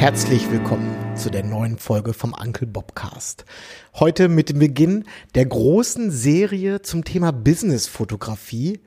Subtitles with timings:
[0.00, 3.44] Herzlich willkommen zu der neuen Folge vom Uncle Bobcast.
[3.92, 5.04] Heute mit dem Beginn
[5.34, 8.80] der großen Serie zum Thema Business-Fotografie,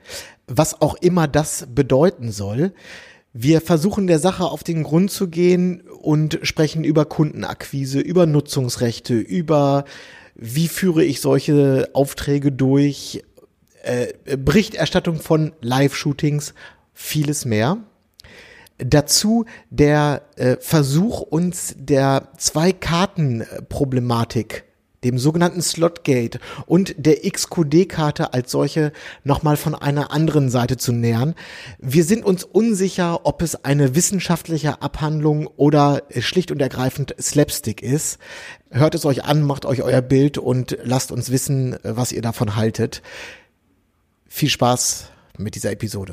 [0.48, 2.72] was auch immer das bedeuten soll.
[3.32, 9.14] Wir versuchen der Sache auf den Grund zu gehen und sprechen über Kundenakquise, über Nutzungsrechte,
[9.14, 9.84] über
[10.34, 13.22] wie führe ich solche Aufträge durch,
[13.84, 16.54] äh, Berichterstattung von Live-Shootings,
[16.92, 17.78] vieles mehr.
[18.86, 24.64] Dazu der äh, Versuch, uns der Zwei-Karten-Problematik,
[25.04, 28.92] dem sogenannten Slotgate und der XQD-Karte als solche
[29.22, 31.34] nochmal von einer anderen Seite zu nähern.
[31.78, 38.18] Wir sind uns unsicher, ob es eine wissenschaftliche Abhandlung oder schlicht und ergreifend Slapstick ist.
[38.70, 42.54] Hört es euch an, macht euch euer Bild und lasst uns wissen, was ihr davon
[42.56, 43.00] haltet.
[44.28, 45.06] Viel Spaß
[45.38, 46.12] mit dieser Episode.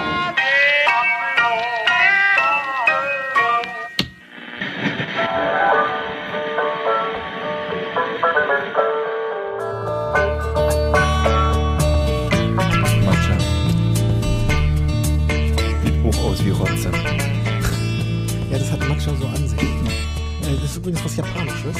[19.01, 19.59] Matcha so an sich.
[19.59, 21.75] Äh, Das ist übrigens was Japanisches.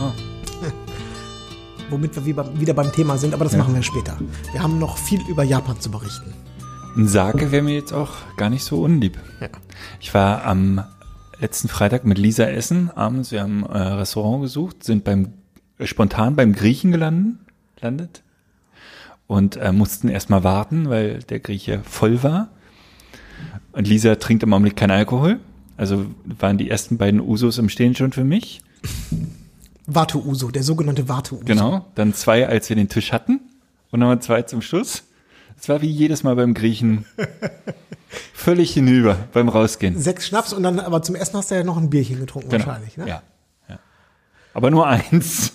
[0.00, 0.12] Ah.
[1.90, 2.24] Womit wir
[2.58, 3.58] wieder- beim Thema sind, aber das Ja.
[3.58, 4.18] machen wir später.
[4.52, 6.32] Wir haben noch viel über Japan zu berichten.
[6.96, 9.18] Ein Sake wäre mir jetzt auch gar nicht so unlieb.
[9.40, 9.48] Ja.
[10.00, 10.82] Ich war am
[11.38, 15.34] letzten Freitag mit Lisa essen, abends, wir haben ein äh, Restaurant gesucht, sind beim
[15.82, 17.36] spontan beim Griechen gelandet,
[17.80, 18.22] landet
[19.26, 22.48] und äh, mussten erstmal warten, weil der Grieche voll war.
[23.72, 25.40] Und Lisa trinkt im Augenblick keinen Alkohol.
[25.76, 26.06] Also
[26.38, 28.62] waren die ersten beiden Usos im Stehen schon für mich.
[29.86, 31.44] Warte Uso, der sogenannte Warte Uso.
[31.44, 31.86] Genau.
[31.94, 33.40] Dann zwei, als wir den Tisch hatten.
[33.90, 35.04] Und nochmal zwei zum Schluss.
[35.58, 37.04] Es war wie jedes Mal beim Griechen.
[38.34, 39.98] Völlig hinüber beim Rausgehen.
[39.98, 42.66] Sechs Schnaps und dann, aber zum Essen hast du ja noch ein Bierchen getrunken Genau.
[42.66, 42.96] wahrscheinlich.
[42.96, 43.08] Ne?
[43.08, 43.22] Ja.
[43.68, 43.78] ja.
[44.54, 45.52] Aber nur eins.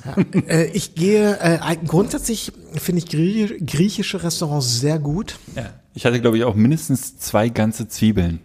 [0.48, 5.38] Äh, ich gehe, äh, grundsätzlich finde ich Grie griechische Restaurants sehr gut.
[5.56, 5.70] Ja.
[5.98, 8.42] Ich hatte, glaube ich, auch mindestens zwei ganze Zwiebeln.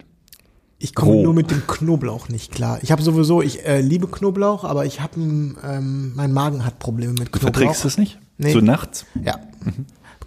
[0.79, 1.23] Ich komme Roh.
[1.25, 2.79] nur mit dem Knoblauch nicht klar.
[2.81, 7.13] Ich habe sowieso, ich äh, liebe Knoblauch, aber ich habe, ähm, mein Magen hat Probleme
[7.13, 7.53] mit Du Knoblauch.
[7.53, 8.17] verträgst das nicht?
[8.39, 8.51] Nee.
[8.53, 9.05] So nachts?
[9.23, 9.37] Ja.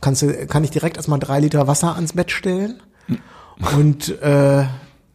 [0.00, 2.80] Kannst du, kann ich direkt erstmal drei Liter Wasser ans Bett stellen.
[3.76, 4.64] Und äh,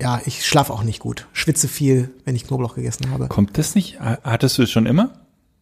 [0.02, 1.28] ja, ich schlafe auch nicht gut.
[1.32, 3.28] Schwitze viel, wenn ich Knoblauch gegessen habe.
[3.30, 4.02] Kommt das nicht?
[4.02, 5.14] Ha- Hattest du es schon immer?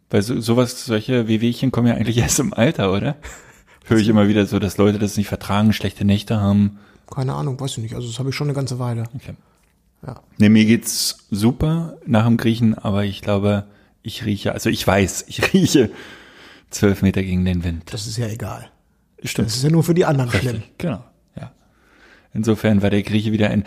[0.10, 3.18] Weil so, sowas, solche Wehwehchen kommen ja eigentlich erst im Alter, oder?
[3.90, 6.78] Höre ich immer wieder so, dass Leute das nicht vertragen, schlechte Nächte haben.
[7.12, 7.96] Keine Ahnung, weiß ich nicht.
[7.96, 9.06] Also das habe ich schon eine ganze Weile.
[9.16, 9.34] Okay.
[10.06, 10.22] Ja.
[10.38, 13.66] Ne, mir geht's super nach dem Griechen, aber ich glaube,
[14.04, 15.90] ich rieche, also ich weiß, ich rieche
[16.70, 17.92] zwölf Meter gegen den Wind.
[17.92, 18.70] Das ist ja egal.
[19.24, 19.48] Stimmt.
[19.48, 20.58] Das ist ja nur für die anderen schlimm.
[20.58, 21.04] Richtig, genau,
[21.36, 21.52] ja.
[22.32, 23.64] Insofern war der Grieche wieder ein,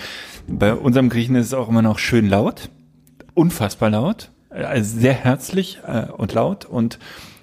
[0.46, 2.70] bei unserem Griechen ist es auch immer noch schön laut,
[3.34, 7.00] unfassbar laut, also sehr herzlich äh, und laut und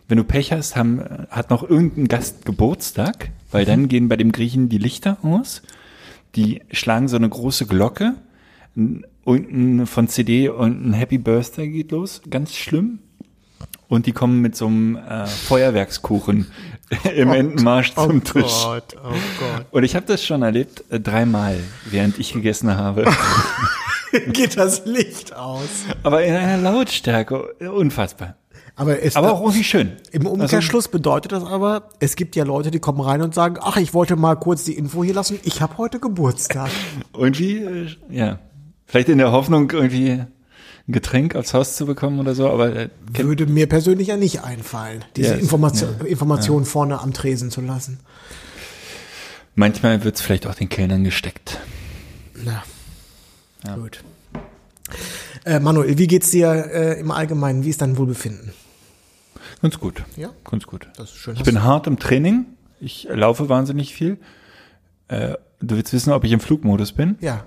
[0.09, 4.31] wenn du Pech hast, haben, hat noch irgendein Gast Geburtstag, weil dann gehen bei dem
[4.31, 5.62] Griechen die Lichter aus,
[6.36, 8.16] die schlagen so eine große Glocke,
[9.24, 13.00] unten von CD und ein Happy Birthday geht los, ganz schlimm.
[13.88, 16.47] Und die kommen mit so einem äh, Feuerwerkskuchen
[17.16, 18.64] im Entenmarsch zum Tisch.
[18.64, 19.09] Gott, oh
[19.40, 19.66] Gott.
[19.72, 23.06] Und ich habe das schon erlebt, äh, dreimal, während ich gegessen habe.
[24.28, 25.86] Geht das Licht aus.
[26.03, 28.38] Aber in einer Lautstärke, unfassbar.
[28.79, 29.91] Aber, es, Aber auch irgendwie schön.
[30.12, 33.75] im Umkehrschluss bedeutet das aber, es gibt ja Leute, die kommen rein und sagen, ach,
[33.78, 36.69] ich wollte mal kurz die Info hier lassen, ich habe heute Geburtstag.
[37.13, 38.40] Also irgendwie, äh, ja.
[38.85, 40.28] Vielleicht in der Hoffnung, irgendwie ein
[40.88, 45.03] Getränk aufs Haus zu bekommen oder so, aber äh, Würde mir persönlich ja nicht einfallen,
[45.16, 48.00] diese Ja, es- Information, Information vorne am Tresen zu lassen.
[49.56, 51.59] manchmal wird's vielleicht auch den Kellnern gesteckt.
[52.44, 52.63] Na,
[53.75, 54.03] gut.
[55.46, 57.64] Äh, Manuel, wie geht's dir äh, im Allgemeinen?
[57.64, 58.53] Wie ist dein Wohlbefinden?
[59.61, 60.03] Ganz gut.
[60.16, 60.29] Ja?
[60.50, 60.88] Ganz gut.
[60.97, 61.35] Das ist schön.
[61.35, 62.46] Ich bin hart im Training.
[62.79, 64.17] Ich laufe wahnsinnig viel.
[65.09, 67.17] Äh, du willst wissen, ob ich im Flugmodus bin?
[67.20, 67.44] Ja.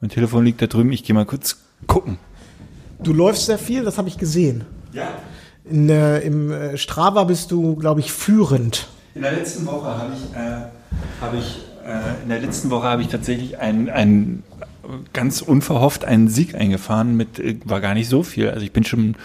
[0.00, 0.92] Mein Telefon liegt da drüben.
[0.92, 2.18] Ich gehe mal kurz gucken.
[3.02, 4.64] Du läufst sehr viel, das habe ich gesehen.
[4.92, 5.08] Ja.
[5.64, 8.88] In, äh, Im äh, Strava bist du, glaube ich, führend.
[9.14, 13.02] In der letzten Woche habe ich, äh, habe ich, äh, in der letzten Woche habe
[13.02, 14.42] ich tatsächlich ein, ein
[15.12, 18.50] ganz unverhofft einen Sieg eingefahren mit, äh, war gar nicht so viel.
[18.50, 19.16] Also ich bin schon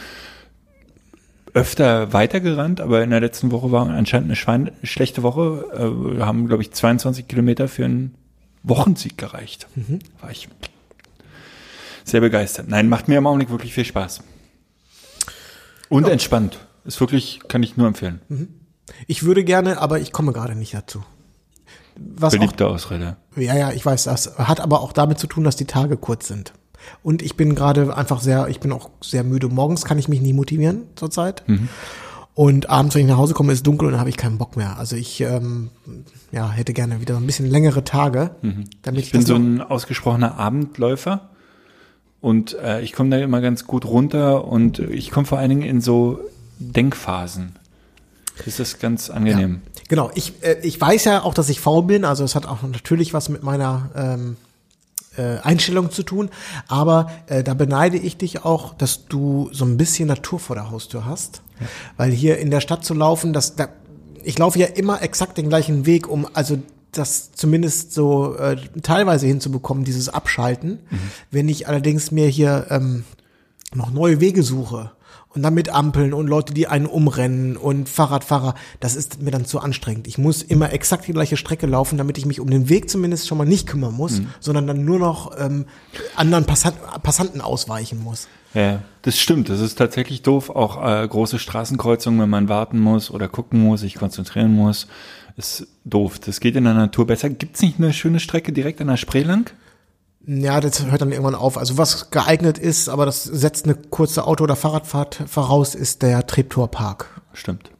[1.55, 5.65] öfter weitergerannt, aber in der letzten Woche war anscheinend eine Schwein schlechte Woche.
[5.73, 8.13] Äh, wir haben, glaube ich, 22 Kilometer für einen
[8.61, 9.67] Wochensieg gereicht.
[10.21, 10.49] War ich
[12.03, 12.67] sehr begeistert.
[12.67, 14.21] Nein, macht mir im Augenblick wirklich viel Spaß.
[15.87, 16.59] Und entspannt.
[16.83, 18.19] Ist wirklich, kann ich nur empfehlen.
[19.07, 21.03] Ich würde gerne, aber ich komme gerade nicht dazu.
[21.95, 23.15] Was auch, Beliebte Ausrede.
[23.37, 26.27] ja, ja, ich weiß, das hat aber auch damit zu tun, dass die Tage kurz
[26.27, 26.53] sind.
[27.03, 29.47] Und ich bin gerade einfach sehr, ich bin auch sehr müde.
[29.47, 31.43] Morgens kann ich mich nie motivieren zurzeit.
[32.33, 34.37] Und abends, wenn ich nach Hause komme, ist es dunkel und dann habe ich keinen
[34.37, 34.77] Bock mehr.
[34.77, 35.69] Also ich ähm,
[36.31, 38.31] ja, hätte gerne wieder ein bisschen längere Tage,
[38.81, 41.29] damit ich, Ich bin das so ein ausgesprochener Abendläufer
[42.19, 45.61] und äh, ich komme da immer ganz gut runter und ich komme vor allen Dingen
[45.61, 46.19] in so
[46.59, 47.55] Denkphasen.
[48.43, 49.61] Das ist ganz angenehm.
[49.87, 52.63] Genau, ich, äh, ich weiß ja auch, dass ich faul bin, also es hat auch
[52.63, 54.37] natürlich was mit meiner ähm,
[55.17, 56.29] äh, Einstellung zu tun,
[56.67, 60.71] aber äh, da beneide ich dich auch, dass du so ein bisschen Natur vor der
[60.71, 61.41] Haustür hast,
[61.97, 63.69] weil hier in der Stadt zu laufen, das, da,
[64.23, 66.57] ich laufe ja immer exakt den gleichen Weg, um also
[66.91, 70.79] das zumindest so äh, teilweise hinzubekommen, dieses Abschalten.
[71.29, 73.03] Wenn ich allerdings mir hier ähm,
[73.73, 74.91] noch neue Wege suche
[75.35, 79.45] und dann mit Ampeln und Leute, die einen umrennen und Fahrradfahrer, das ist mir dann
[79.45, 80.07] zu anstrengend.
[80.07, 83.27] Ich muss immer exakt die gleiche Strecke laufen, damit ich mich um den Weg zumindest
[83.27, 85.65] schon mal nicht kümmern muss, sondern dann nur noch ähm,
[86.15, 88.27] anderen Passant Passanten ausweichen muss.
[88.53, 89.49] Ja, das stimmt.
[89.49, 90.49] Das ist tatsächlich doof.
[90.49, 94.87] Auch äh, große Straßenkreuzungen, wenn man warten muss oder gucken muss, sich konzentrieren muss,
[95.35, 96.19] ist doof.
[96.19, 97.29] Das geht in der Natur besser.
[97.29, 99.51] Gibt's nicht eine schöne Strecke direkt an der Spree lang?
[100.27, 101.57] Ja, das hört dann irgendwann auf.
[101.57, 106.25] Also was geeignet ist, aber das setzt eine kurze Auto- oder Fahrradfahrt voraus, ist der
[106.25, 107.21] Treptower Park.
[107.33, 107.71] Stimmt.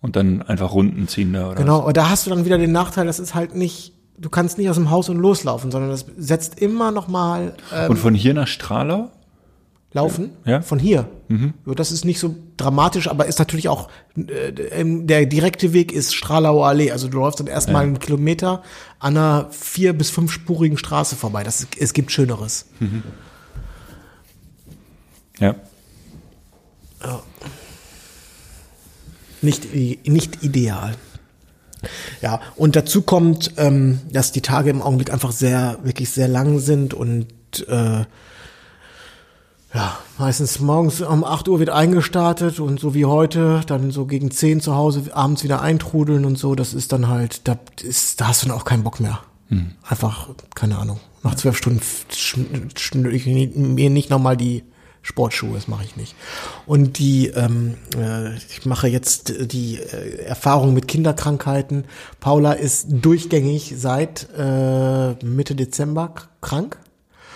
[0.00, 1.56] Und dann einfach Runden ziehen da, oder?
[1.56, 4.58] Genau, und da hast du dann wieder den Nachteil, das ist halt nicht, du kannst
[4.58, 7.84] nicht aus dem Haus und loslaufen, sondern das setzt immer noch mal was?
[7.84, 9.10] ähm, Und von hier nach Stralau?
[9.94, 10.60] Laufen Ja.
[10.60, 11.08] von hier.
[11.30, 15.90] Ja, Das ist nicht so dramatisch, aber ist natürlich auch äh, ähm, der direkte Weg
[15.92, 16.90] ist Stralauer Allee.
[16.90, 18.62] Also du läufst dann erstmal einen Kilometer
[18.98, 21.42] an einer vier bis fünfspurigen Straße vorbei.
[21.44, 22.66] Das, es gibt Schöneres.
[25.38, 25.54] Ja.
[29.42, 30.94] Nicht, i- nicht ideal.
[32.22, 36.58] Ja, und dazu kommt, ähm, dass die Tage im Augenblick einfach sehr, wirklich sehr lang
[36.58, 37.26] sind und
[37.68, 38.04] äh,
[39.74, 44.30] ja, meistens morgens um 8 Uhr wird eingestartet und so wie heute, dann so gegen
[44.30, 48.28] 10 zu Hause abends wieder eintrudeln und so, das ist dann halt, da, ist, da
[48.28, 49.20] hast du dann auch keinen Bock mehr.
[49.86, 51.80] Einfach, keine Ahnung, nach zwölf Stunden
[52.12, 54.64] schn- schnür ich mir nicht nochmal die
[55.02, 56.14] Sportschuhe, das mache ich nicht.
[56.66, 61.84] Und die, ähm, äh, ich mache jetzt die äh, Erfahrung mit Kinderkrankheiten.
[62.20, 66.78] Paula ist durchgängig seit äh, Mitte Dezember krank.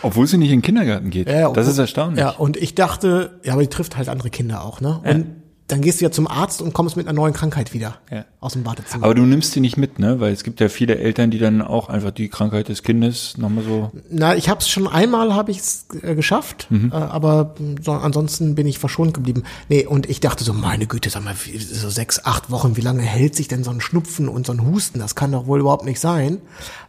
[0.03, 1.29] Obwohl sie nicht in den Kindergarten geht.
[1.29, 2.21] Ja, das obwohl- ist erstaunlich.
[2.21, 5.01] Ja, und ich dachte, ja, aber die trifft halt andere Kinder auch, ne?
[5.05, 5.27] Und
[5.69, 8.25] dann gehst du ja zum Arzt und kommst mit einer neuen Krankheit wieder Ja.
[8.41, 9.05] aus dem Badezimmer.
[9.05, 10.19] Aber du nimmst sie nicht mit, ne?
[10.19, 13.65] Weil es gibt ja viele Eltern, die dann auch einfach die Krankheit des Kindes nochmal
[13.65, 13.91] so.
[14.11, 16.91] Na, ich habe es schon einmal habe ich es äh, geschafft, Mhm.
[16.93, 19.43] äh, aber so, ansonsten bin ich verschont geblieben.
[19.69, 23.03] Nee, und ich dachte so, meine Güte, sag mal, so sechs, acht Wochen, wie lange
[23.03, 24.99] hält sich denn so ein Schnupfen und so ein Husten?
[24.99, 26.39] Das kann doch wohl überhaupt nicht sein,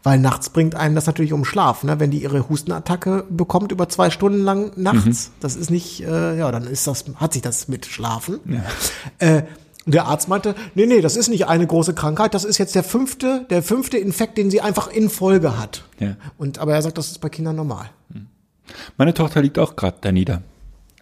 [0.04, 2.00] weil nachts bringt einem das natürlich um Schlaf, ne?
[2.00, 6.50] Wenn die ihre Hustenattacke bekommt über zwei Stunden lang nachts, das ist nicht, äh, ja,
[6.52, 8.40] dann ist das, hat sich das mit Schlafen.
[9.20, 9.44] Äh,
[9.86, 12.84] der Arzt meinte, nee, nee, das ist nicht eine große Krankheit, das ist jetzt der
[12.84, 15.84] fünfte, der fünfte Infekt, den sie einfach in Folge hat.
[16.00, 16.16] Ja.
[16.38, 17.90] Und aber er sagt, das ist bei Kindern normal.
[18.98, 20.44] Meine Tochter liegt auch gerade da nieder.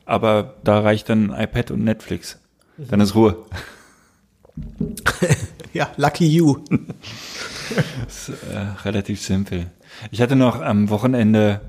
[0.05, 2.39] Aber da reicht dann iPad und Netflix.
[2.77, 3.37] Dann ist Ruhe.
[5.73, 6.57] Ja, lucky you.
[8.05, 9.69] Das ist, äh, relativ simpel.
[10.09, 11.59] Ich hatte noch am Wochenende,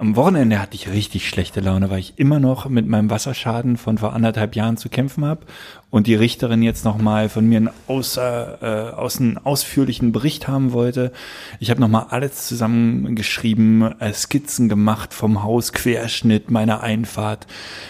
[0.00, 3.98] am Wochenende hatte ich richtig schlechte Laune, weil ich immer noch mit meinem Wasserschaden von
[3.98, 5.42] vor anderthalb Jahren zu kämpfen habe
[5.90, 10.72] und die Richterin jetzt nochmal von mir einen, außer, äh, aus einen ausführlichen Bericht haben
[10.72, 11.12] wollte.
[11.58, 17.46] Ich habe nochmal alles zusammengeschrieben, äh, Skizzen gemacht vom Haus, Querschnitt meiner Einfahrt.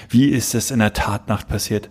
[0.08, 1.88] Wie ist es in der Tatnacht passiert?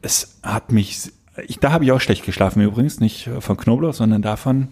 [0.00, 1.12] Es hat mich,
[1.46, 4.68] ich, da habe ich auch schlecht geschlafen übrigens, nicht von Knoblauch, sondern davon,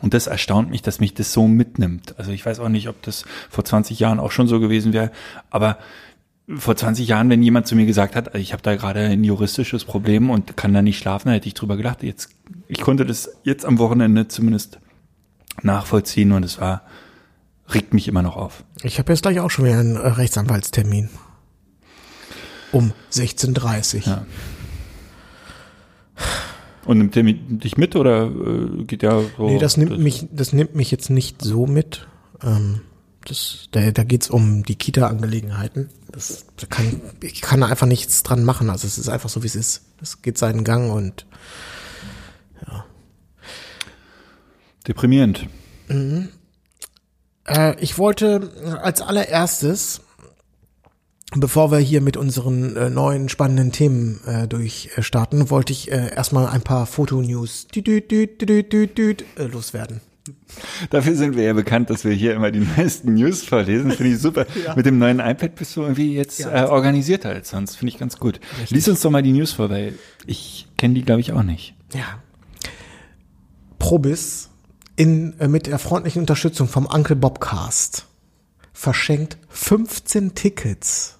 [0.00, 2.18] und das erstaunt mich, dass mich das so mitnimmt.
[2.18, 5.10] Also ich weiß auch nicht, ob das vor 20 Jahren auch schon so gewesen wäre,
[5.50, 5.78] aber
[6.56, 9.84] vor 20 Jahren, wenn jemand zu mir gesagt hat, ich habe da gerade ein juristisches
[9.84, 12.02] Problem und kann da nicht schlafen, dann hätte ich drüber gelacht.
[12.02, 12.30] Jetzt,
[12.68, 14.78] ich konnte das jetzt am Wochenende zumindest
[15.62, 16.82] nachvollziehen und es war,
[17.72, 18.64] regt mich immer noch auf.
[18.82, 21.10] Ich habe jetzt gleich auch schon wieder einen Rechtsanwaltstermin.
[22.72, 24.24] Um 16.30 Ja.
[26.88, 29.48] Und nimmt der dich mit oder äh, geht der so?
[29.48, 32.08] Nee, das nimmt mich, das nimmt mich jetzt nicht so mit.
[32.42, 32.80] Ähm,
[33.24, 35.90] das, da, da geht's um die Kita-Angelegenheiten.
[36.10, 38.70] Das da kann, ich kann da einfach nichts dran machen.
[38.70, 39.82] Also es ist einfach so, wie es ist.
[40.00, 41.26] Es geht seinen Gang und
[44.88, 45.46] Deprimierend.
[47.46, 50.00] Äh, ich wollte als allererstes,
[51.36, 56.46] bevor wir hier mit unseren äh, neuen spannenden Themen äh, durchstarten, wollte ich äh, erstmal
[56.46, 60.00] ein paar Fotonews äh, loswerden.
[60.90, 63.90] Dafür sind wir ja bekannt, dass wir hier immer die meisten News vorlesen.
[63.92, 64.46] Finde ich super.
[64.76, 66.64] Mit dem neuen iPad bist du irgendwie jetzt Ja.
[66.64, 67.76] äh, organisierter als sonst.
[67.76, 68.40] Finde ich ganz gut.
[68.68, 69.94] Lies uns doch mal die News vor, weil
[70.26, 71.74] ich kenne die, glaube ich, auch nicht.
[71.94, 72.22] Ja.
[73.78, 74.50] Probis
[74.96, 78.06] in, äh, mit der freundlichen Unterstützung vom Uncle Bobcast
[78.72, 81.17] verschenkt 15 Tickets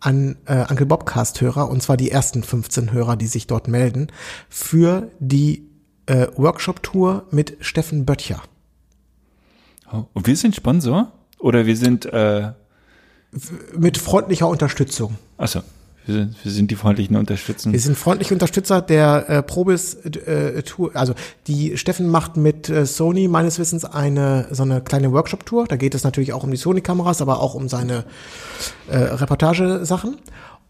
[0.00, 4.08] an äh, Uncle Bobcast Hörer und zwar die ersten 15 Hörer, die sich dort melden
[4.48, 5.66] für die
[6.06, 8.42] äh, Workshop Tour mit Steffen Böttcher.
[9.92, 11.12] Oh, Und wir sind Sponsor?
[11.38, 12.52] Oder wir sind, äh,
[13.76, 15.16] Mit freundlicher Unterstützung.
[15.36, 15.60] achso,
[16.06, 17.72] wir sind, wir sind die freundlichen Unterstützen.
[17.72, 20.92] Wir sind freundliche Unterstützer der äh, Probis äh, Tour.
[20.94, 21.14] Also
[21.48, 25.66] die Steffen macht mit äh, Sony meines Wissens eine so eine kleine Workshop-Tour.
[25.66, 28.04] Da geht es natürlich auch um die Sony-Kameras, aber auch um seine
[28.88, 30.16] äh, Reportagesachen.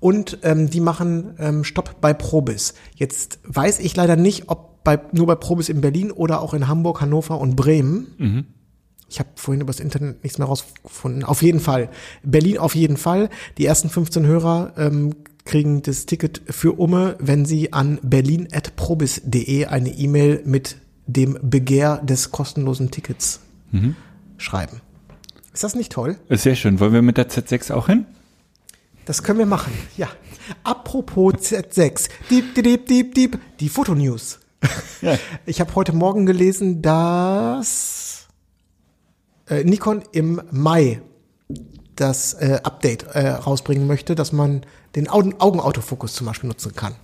[0.01, 2.75] Und ähm, die machen ähm, Stopp bei Probis.
[2.95, 6.69] Jetzt weiß ich leider nicht, ob bei, nur bei Probis in Berlin oder auch in
[6.69, 8.07] Hamburg, Hannover und Bremen.
[9.09, 11.23] Ich habe vorhin übers Internet nichts mehr rausgefunden.
[11.25, 11.89] Auf jeden Fall.
[12.23, 13.31] Berlin auf jeden Fall.
[13.59, 19.91] Die ersten 15 Hörer ähm, kriegen das Ticket für Umme, wenn sie an berlin.probis.de eine
[19.91, 23.41] E-Mail mit dem Begehr des kostenlosen Tickets
[24.39, 24.81] schreiben.
[25.53, 26.19] Ist das nicht toll?
[26.29, 26.81] Sehr schön.
[26.81, 28.07] Wollen wir mit der Z6 auch hin?
[29.07, 29.73] Das können wir machen.
[29.97, 30.09] Ja.
[30.65, 32.09] Apropos Z6.
[32.29, 33.39] Diep, diep, diep, diep.
[33.61, 34.41] Die Fotonews.
[35.03, 35.19] Ja.
[35.45, 37.96] Ich habe heute Morgen gelesen, dass
[39.49, 41.01] äh, Nikon im Mai
[41.97, 44.63] das äh, Update äh, rausbringen möchte, dass man
[44.95, 46.95] den Augen Augenautofokus zum Beispiel nutzen kann.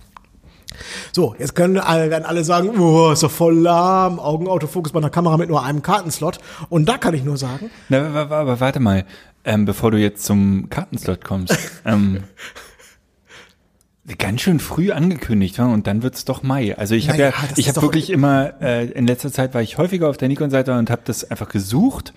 [1.11, 5.09] So, jetzt können alle, werden alle sagen, oh, ist doch voll lahm, Augenautofokus bei einer
[5.09, 6.39] Kamera mit nur einem Kartenslot.
[6.69, 9.05] Und da kann ich nur sagen, Na, aber, warte mal,
[9.45, 11.57] ähm, bevor du jetzt zum Kartenslot kommst.
[11.85, 12.23] ähm,
[14.17, 16.77] ganz schön früh angekündigt, und dann wird's doch Mai.
[16.77, 19.77] Also ich habe ja, das ich habe wirklich immer äh, in letzter Zeit war ich
[19.77, 22.13] häufiger auf der Nikon-Seite und habe das einfach gesucht.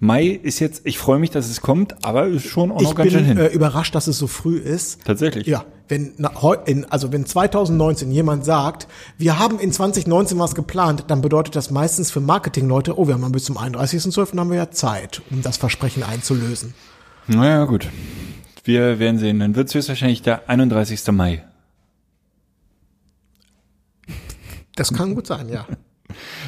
[0.00, 2.94] Mai ist jetzt, ich freue mich, dass es kommt, aber ist schon auch ich noch
[2.94, 3.46] ganz schön bin hin.
[3.46, 5.04] äh, überrascht, dass es so früh ist.
[5.04, 5.46] Tatsächlich.
[5.46, 6.14] Ja, wenn
[6.90, 12.10] also wenn 2019 jemand sagt, wir haben in 2019 was geplant, dann bedeutet das meistens
[12.12, 14.38] für Marketingleute, oh, wir haben bis zum 31.12.
[14.38, 16.74] haben wir ja Zeit, um das Versprechen einzulösen.
[17.26, 17.88] Naja, gut.
[18.68, 19.38] Wir werden sehen.
[19.40, 21.06] Dann wird's höchstwahrscheinlich der 31.
[21.12, 21.42] Mai.
[24.76, 25.66] Das kann gut sein, ja.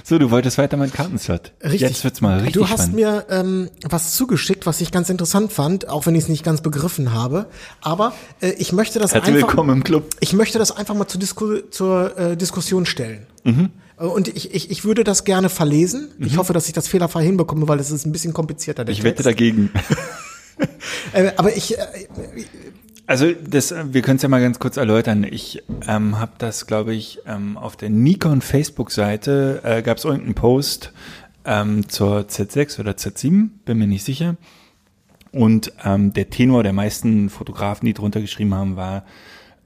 [0.04, 1.52] So, du wolltest weiter mit Kartenslot.
[1.62, 1.82] Richtig.
[1.82, 2.94] Jetzt wird's mal richtig Du hast spannend.
[2.94, 6.62] mir ähm, was zugeschickt, was ich ganz interessant fand, auch wenn ich es nicht ganz
[6.62, 7.46] begriffen habe.
[7.82, 9.48] Aber äh, ich möchte das Herzlich einfach.
[9.48, 10.08] willkommen im Club.
[10.20, 13.26] Ich möchte das einfach mal zur, Disku zur äh, Diskussion stellen.
[13.44, 13.70] Mhm.
[13.98, 16.10] Äh, Und ich, ich, ich würde das gerne verlesen.
[16.18, 18.88] Ich hoffe, dass ich das fehlerfrei hinbekomme, weil das ist ein bisschen komplizierter.
[18.88, 19.26] Ich wette Text.
[19.26, 19.70] dagegen.
[21.12, 21.82] Äh, aber ich, äh,
[23.06, 25.24] Also das, äh, wir können es ja mal ganz kurz erläutern.
[25.28, 30.34] Ich ähm, habe das, glaube ich, ähm, auf der Nikon Facebook-Seite äh, gab es irgendeinen
[30.34, 30.92] Post
[31.44, 34.36] ähm, zur Z6 oder Z7, bin mir nicht sicher.
[35.32, 39.04] Und ähm, der Tenor der meisten Fotografen, die drunter geschrieben haben, war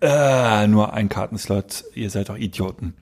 [0.01, 2.95] äh, nur ein Kartenslot, ihr seid doch Idioten.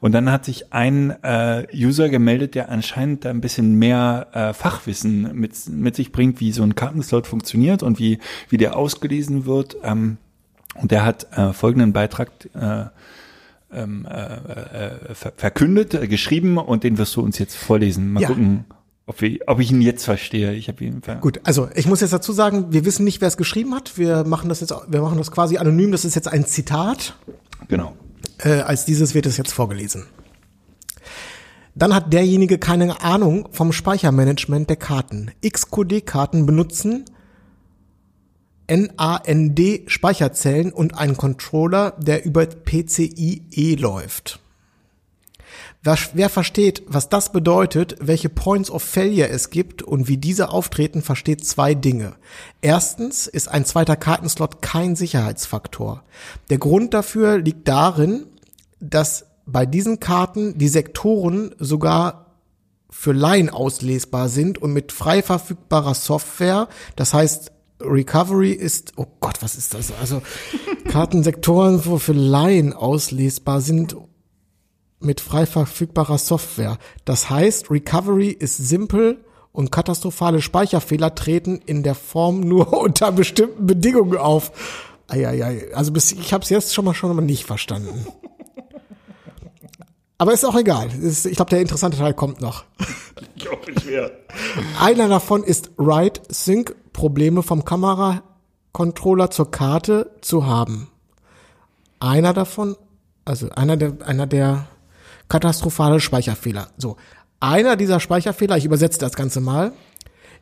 [0.00, 4.52] Und dann hat sich ein äh, User gemeldet, der anscheinend da ein bisschen mehr äh,
[4.54, 9.46] Fachwissen mit, mit sich bringt, wie so ein Kartenslot funktioniert und wie, wie der ausgelesen
[9.46, 9.76] wird.
[9.82, 10.16] Ähm,
[10.76, 12.84] und der hat äh, folgenden Beitrag äh,
[13.72, 18.12] ähm, äh, äh, ver verkündet, äh, geschrieben und den wirst du uns jetzt vorlesen.
[18.12, 18.28] Mal Ja.
[18.28, 18.64] gucken,
[19.06, 20.54] ob, wir, ob ich ihn jetzt verstehe.
[20.54, 23.28] Ich habe ihn ver gut, also ich muss jetzt dazu sagen, wir wissen nicht, wer
[23.28, 23.98] es geschrieben hat.
[23.98, 25.92] Wir machen das jetzt, wir machen das quasi anonym.
[25.92, 27.16] Das ist jetzt ein Zitat.
[27.68, 27.94] Genau.
[28.38, 30.06] Äh, als dieses wird es jetzt vorgelesen.
[31.74, 35.30] Dann hat derjenige keine Ahnung vom Speichermanagement der Karten.
[35.46, 37.04] XQD-Karten benutzen
[38.70, 44.38] NAND-Speicherzellen und einen Controller, der über PCIe läuft.
[45.82, 50.50] Wer, wer versteht, was das bedeutet, welche Points of Failure es gibt und wie diese
[50.50, 52.14] auftreten, versteht zwei Dinge.
[52.60, 56.02] Erstens ist ein zweiter Kartenslot kein Sicherheitsfaktor.
[56.50, 58.26] Der Grund dafür liegt darin,
[58.80, 62.26] dass bei diesen Karten die Sektoren sogar
[62.90, 69.38] für Laien auslesbar sind und mit frei verfügbarer Software, das heißt Recovery ist, oh Gott,
[69.40, 69.92] was ist das?
[70.00, 70.22] Also
[70.88, 73.96] Kartensektoren, wo für Laien auslesbar sind
[75.00, 76.78] mit frei verfügbarer Software.
[77.04, 83.66] Das heißt, Recovery ist simpel und katastrophale Speicherfehler treten in der Form nur unter bestimmten
[83.66, 84.52] Bedingungen auf.
[85.08, 85.74] Eieiei.
[85.74, 88.06] Also bis, ich habe es jetzt schon mal schon mal nicht verstanden.
[90.18, 90.90] Aber ist auch egal.
[91.00, 92.64] Ist, ich glaube, der interessante Teil kommt noch.
[93.36, 94.10] Ich hoffe schwer.
[94.78, 100.90] Einer davon ist Write Sync Probleme vom Kameracontroller zur Karte zu haben.
[102.00, 102.76] Einer davon,
[103.24, 104.66] also einer der, einer der
[105.30, 106.68] katastrophale Speicherfehler.
[106.76, 106.98] So.
[107.40, 109.72] Einer dieser Speicherfehler, ich übersetze das Ganze mal,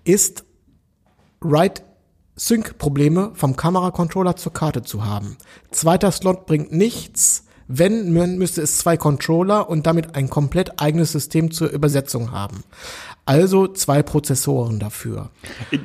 [0.03, 0.45] ist
[1.41, 1.83] Write
[2.35, 5.37] Sync Probleme vom Kameracontroller zur Karte zu haben.
[5.71, 7.45] Zweiter Slot bringt nichts.
[7.71, 12.65] Wenn, müsste es zwei Controller und damit ein komplett eigenes System zur Übersetzung haben.
[13.27, 15.29] Also zwei Prozessoren dafür.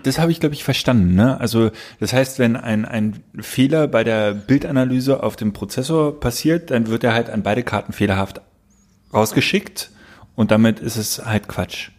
[0.03, 1.13] Das habe ich, glaube ich, verstanden.
[1.13, 1.37] Ne?
[1.41, 6.87] Also das heißt, wenn ein, ein Fehler bei der Bildanalyse auf dem Prozessor passiert, dann
[6.87, 8.41] wird er halt an beide Karten fehlerhaft
[9.13, 9.91] rausgeschickt
[10.35, 11.91] und damit ist es halt Quatsch.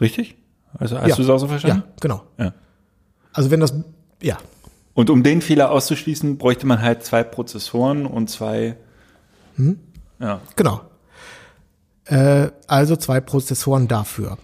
[0.00, 0.36] Richtig?
[0.78, 1.16] Also hast Ja.
[1.16, 1.82] du es auch so verstanden?
[1.86, 2.22] Ja, genau.
[2.38, 2.52] Ja.
[3.32, 3.74] Also wenn das,
[4.22, 4.38] ja,
[4.94, 8.76] Und um den Fehler auszuschließen, bräuchte man halt zwei Prozessoren und zwei.
[10.18, 10.40] Ja.
[10.56, 10.80] Genau.
[12.04, 14.38] Äh, also zwei Prozessoren dafür.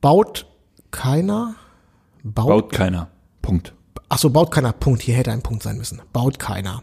[0.00, 0.46] Baut
[0.90, 1.54] keiner,
[2.24, 3.08] baut, Baut keiner.
[3.40, 3.72] Punkt.
[4.08, 6.02] ach so, baut keiner, Punkt, hier hätte ein Punkt sein müssen.
[6.12, 6.82] Baut keiner.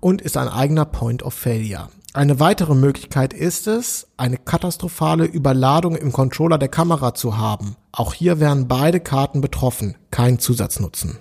[0.00, 1.88] Und ist ein eigener Point of Failure.
[2.18, 7.76] Eine weitere Möglichkeit ist es, eine katastrophale Überladung im Controller der Kamera zu haben.
[7.92, 11.20] Auch hier wären beide Karten betroffen, kein Zusatznutzen.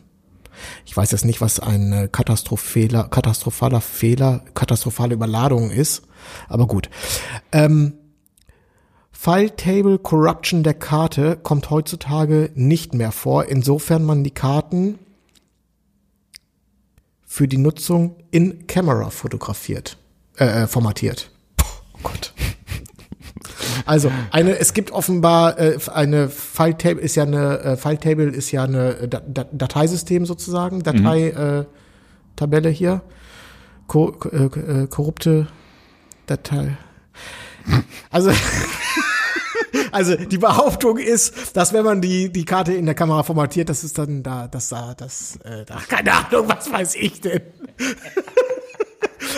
[0.87, 6.01] Ich weiß jetzt nicht, was ein äh, Katastrophaler, katastrophaler Fehler, katastrophale Überladung ist,
[6.49, 6.89] aber gut.
[7.51, 7.93] Ähm,
[9.11, 14.97] File Table Corruption der Karte kommt heutzutage nicht mehr vor, insofern man die Karten
[17.23, 19.99] für die Nutzung in Camera fotografiert,
[20.39, 21.29] äh, äh, formatiert.
[21.61, 22.33] Oh Gott.
[23.85, 28.25] Also eine, es gibt offenbar äh, eine File Table ist ja eine äh, File Table
[28.29, 31.65] ist ja eine äh, Da- Da- Dateisystem sozusagen, Datei äh,
[32.35, 33.01] Tabelle hier,
[33.87, 35.47] Ko äh, äh, korrupte
[36.25, 36.75] Datei.
[38.09, 38.31] Also
[39.91, 43.83] Also die Behauptung ist, dass wenn man die die Karte in der Kamera formatiert, das
[43.83, 47.41] ist dann da, das da, das, äh, da, keine Ahnung, was weiß ich denn.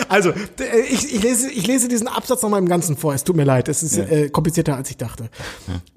[0.08, 3.14] Also äh, ich, ich lese ich lese diesen Absatz noch mal im Ganzen vor.
[3.14, 5.30] Es tut mir leid, es ist äh, komplizierter als ich dachte.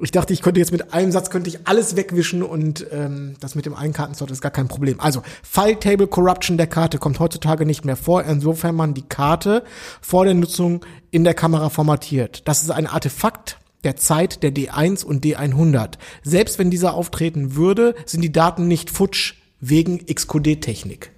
[0.01, 3.56] Ich dachte, ich könnte jetzt mit einem Satz könnte ich alles wegwischen und ähm, das
[3.56, 4.99] mit dem einen Kartenslot ist gar kein Problem.
[4.99, 9.63] Also File Table Corruption der Karte kommt heutzutage nicht mehr vor, insofern man die Karte
[10.01, 12.47] vor der Nutzung in der Kamera formatiert.
[12.47, 15.97] Das ist ein Artefakt der Zeit der D1 und D100.
[16.23, 21.12] Selbst wenn dieser auftreten würde, sind die Daten nicht futsch wegen XQD-Technik.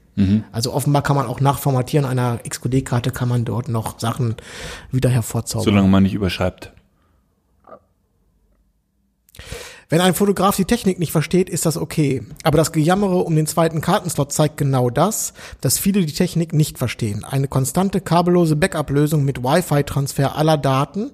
[0.51, 4.35] Also offenbar kann man auch nach Formatieren einer XQD-Karte kann man dort noch Sachen
[4.91, 5.65] wieder hervorzaubern.
[5.65, 6.71] Solange man nicht überschreibt.
[9.87, 12.23] Wenn ein Fotograf die Technik nicht versteht, ist das okay.
[12.43, 16.79] Aber das Gejammere um den zweiten Kartenslot zeigt genau das, dass viele die Technik nicht
[16.79, 17.23] verstehen.
[17.23, 21.11] Eine konstante kabellose Backup-Lösung mit Wi-Fi-Transfer aller Daten,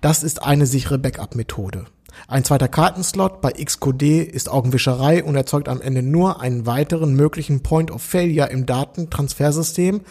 [0.00, 1.86] das ist eine sichere Backup-Methode.
[2.28, 7.62] Ein zweiter Kartenslot bei XQD ist Augenwischerei und erzeugt am Ende nur einen weiteren möglichen
[7.62, 10.02] Point of Failure im Datentransfersystem,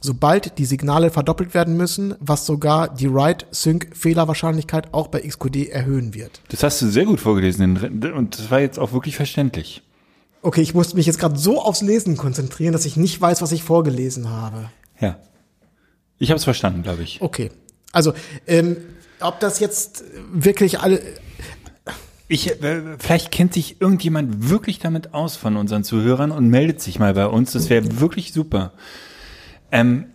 [0.00, 6.40] sobald die Signale verdoppelt werden müssen, was sogar die Write-Sync-Fehlerwahrscheinlichkeit auch bei XQD erhöhen wird.
[6.48, 7.76] Das hast du sehr gut vorgelesen
[8.14, 9.82] und das war jetzt auch wirklich verständlich.
[10.42, 13.52] Okay, ich musste mich jetzt gerade so aufs Lesen konzentrieren, dass ich nicht weiß, was
[13.52, 14.70] ich vorgelesen habe.
[14.98, 15.18] Ja.
[16.18, 17.20] Ich habe es verstanden, glaube ich.
[17.20, 17.50] Okay.
[17.92, 18.14] Also,
[18.46, 18.76] ähm,
[19.20, 21.00] ob das jetzt wirklich alle.
[22.28, 26.98] Ich, äh, vielleicht kennt sich irgendjemand wirklich damit aus von unseren Zuhörern und meldet sich
[26.98, 27.52] mal bei uns.
[27.52, 28.72] Das wäre wirklich super.
[29.72, 30.06] Ähm,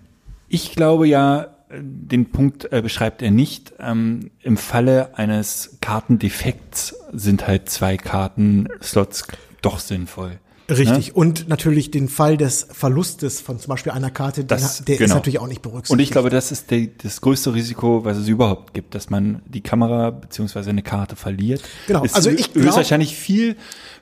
[0.48, 3.74] ich glaube ja, den Punkt äh, beschreibt er nicht.
[3.80, 9.28] Ähm, Im Falle eines Kartendefekts sind halt zwei Kartenslots
[9.62, 10.40] doch sinnvoll.
[10.68, 11.16] Richtig.
[11.16, 15.00] Und natürlich den Fall des Verlustes von zum Beispiel einer Karte, den, Das- der ist
[15.00, 15.16] genau.
[15.16, 15.92] natürlich auch nicht berücksichtigt.
[15.92, 19.42] Und ich glaube, das ist die, das größte Risiko, was es überhaupt gibt, dass man
[19.46, 21.62] die Kamera beziehungsweise eine Karte verliert.
[21.86, 23.56] Genau, Ist also ich glaub- höchstwahrscheinlich viel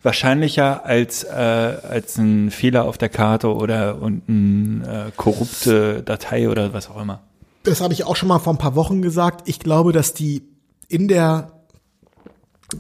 [0.03, 6.49] wahrscheinlicher als äh, als ein Fehler auf der Karte oder und eine äh, korrupte Datei
[6.49, 7.21] oder was auch immer.
[7.63, 9.47] das habe ich auch schon mal vor ein paar Wochen gesagt.
[9.49, 10.43] Ich glaube, dass die
[10.87, 11.51] in der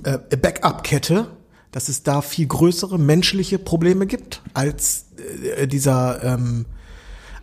[0.03, 1.27] äh, Backup-Kette,
[1.73, 5.07] dass es da viel größere menschliche Probleme gibt als
[5.57, 6.65] äh, dieser ähm,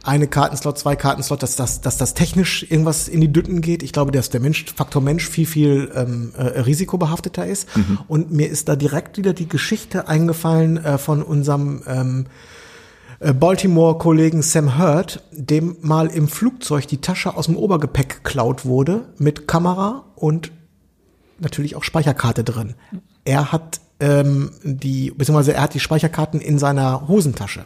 [0.03, 3.83] eine Kartenslot, zwei Kartenslot, dass das, dass das technisch irgendwas in die Dütten geht.
[3.83, 7.69] Ich glaube, dass der Mensch, Faktor Mensch viel, viel ähm, äh, risikobehafteter ist.
[8.09, 12.27] Und mir ist da direkt wieder die Geschichte eingefallen äh, von unserem ähm,
[13.19, 19.13] äh, Baltimore-Kollegen Sam Hurt, dem mal im Flugzeug die Tasche aus dem Obergepäck geklaut wurde
[19.19, 20.51] mit Kamera und
[21.41, 22.75] natürlich auch Speicherkarte drin.
[23.25, 27.65] Er hat ähm, die, beziehungsweise er hat die Speicherkarten in seiner Hosentasche.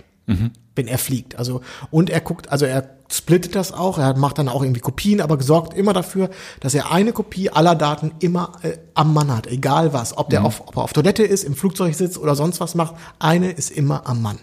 [0.74, 1.36] wenn er fliegt.
[1.36, 5.20] Also und er guckt, also er splittet das auch, er macht dann auch irgendwie Kopien,
[5.20, 9.46] aber sorgt immer dafür, dass er eine Kopie aller Daten immer äh, am Mann hat,
[9.46, 12.60] egal was, ob der auf, ob er auf Toilette ist, im Flugzeug sitzt oder sonst
[12.60, 14.38] was macht, eine ist immer am Mann.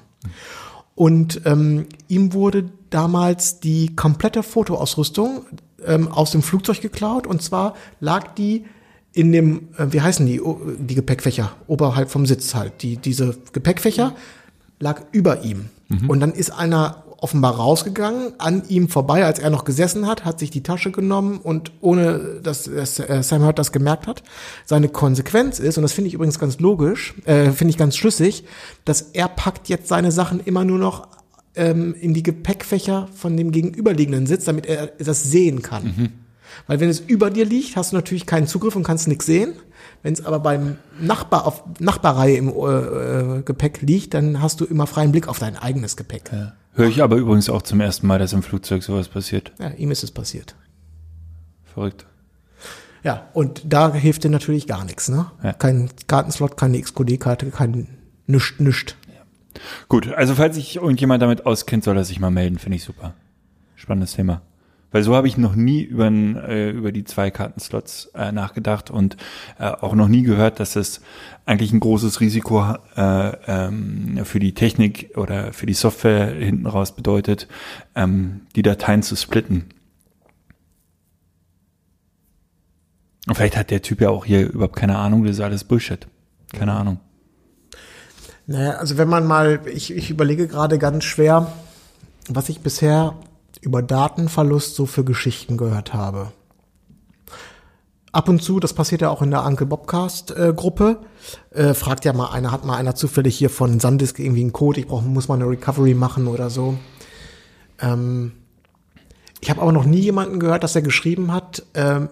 [0.95, 5.45] Und ähm, ihm wurde damals die komplette Fotoausrüstung
[5.85, 7.25] ähm, aus dem Flugzeug geklaut.
[7.25, 8.65] Und zwar lag die
[9.13, 10.41] in dem, äh, wie heißen die,
[10.79, 12.81] die Gepäckfächer, oberhalb vom Sitz halt.
[12.81, 14.15] Die, diese Gepäckfächer
[14.79, 15.65] lag über ihm.
[16.07, 20.39] Und dann ist einer offenbar rausgegangen, an ihm vorbei, als er noch gesessen hat, hat
[20.39, 24.23] sich die Tasche genommen und ohne, dass, dass äh, Sam Hurt das gemerkt hat,
[24.65, 28.45] seine Konsequenz ist, und das finde ich übrigens ganz logisch, äh, finde ich ganz schlüssig,
[28.85, 31.09] dass er packt jetzt seine Sachen immer nur noch
[31.55, 36.11] ähm, in die Gepäckfächer von dem gegenüberliegenden Sitz, damit er das sehen kann.
[36.67, 39.53] Weil wenn es über dir liegt, hast du natürlich keinen Zugriff und kannst nichts sehen.
[40.03, 44.65] Wenn es aber beim Nachbar auf Nachbarreihe im äh, äh, Gepäck liegt, dann hast du
[44.65, 46.31] immer freien Blick auf dein eigenes Gepäck.
[46.31, 46.53] Ja.
[46.73, 49.51] Höre ich aber übrigens auch zum ersten Mal, dass im Flugzeug sowas passiert.
[49.77, 50.55] ihm ist es passiert.
[51.63, 52.05] Verrückt.
[53.03, 55.31] Ja, und da hilft dir natürlich gar nichts, ne?
[55.43, 55.53] Ja.
[55.53, 57.87] Kein Kartenslot, keine XQD-Karte, kein
[58.27, 58.95] nischt, nischt.
[59.89, 63.13] Gut, also falls sich irgendjemand damit auskennt, soll er sich mal melden, finde ich super.
[63.75, 64.41] Spannendes Thema.
[64.91, 69.17] Weil so habe ich noch nie über, äh, über die zwei Kartenslots äh, nachgedacht und
[69.57, 71.01] äh, auch noch nie gehört, dass das
[71.45, 76.93] eigentlich ein großes Risiko äh, ähm, für die Technik oder für die Software hinten raus
[76.95, 77.47] bedeutet,
[77.95, 79.65] ähm, die Dateien zu splitten.
[83.27, 86.07] Und vielleicht hat der Typ ja auch hier überhaupt keine Ahnung, das ist alles Bullshit.
[86.51, 86.99] Keine Ahnung.
[88.47, 91.53] Naja, also wenn man mal, ich, ich überlege gerade ganz schwer,
[92.27, 93.15] was ich bisher
[93.61, 96.31] über Datenverlust so für Geschichten gehört habe.
[98.11, 100.53] Ab und zu, das passiert ja auch in der Uncle Bobcast äh,
[101.51, 104.81] äh, fragt ja mal einer, hat mal einer zufällig hier von Sandisk irgendwie einen Code,
[104.81, 106.77] ich brauche, muss mal eine Recovery machen oder so.
[107.79, 108.33] Ähm,
[109.39, 112.09] ich habe aber noch nie jemanden gehört, dass er geschrieben hat, ähm,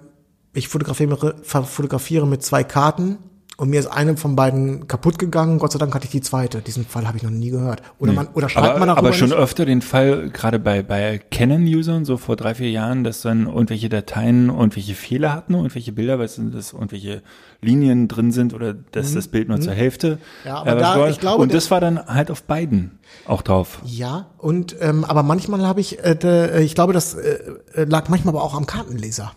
[0.54, 3.18] ich fotografiere, fotografiere mit zwei Karten
[3.60, 5.60] und mir ist eine von beiden kaputt gegangen.
[5.60, 6.62] Gott sei Dank hatte ich die zweite.
[6.62, 7.82] Diesen Fall habe ich noch nie gehört.
[8.00, 9.38] Oder man oder schreibt aber, man darüber aber schon nicht?
[9.38, 13.90] öfter den Fall, gerade bei, bei Canon-Usern, so vor drei, vier Jahren, dass dann irgendwelche
[13.90, 17.22] Dateien irgendwelche Fehler hatten, irgendwelche Bilder, weil es sind, dass irgendwelche
[17.62, 20.12] Linien drin sind oder dass das Bild nur zur Hälfte.
[20.44, 20.48] Mhm.
[20.48, 23.80] Ja, aber äh, da- ich glaube, Und das war dann halt auf beiden auch drauf.
[23.86, 27.40] Ja, und ähm, aber manchmal habe ich, äh, d- ich glaube, das äh,
[27.74, 29.34] äh, lag manchmal aber auch am Kartenleser.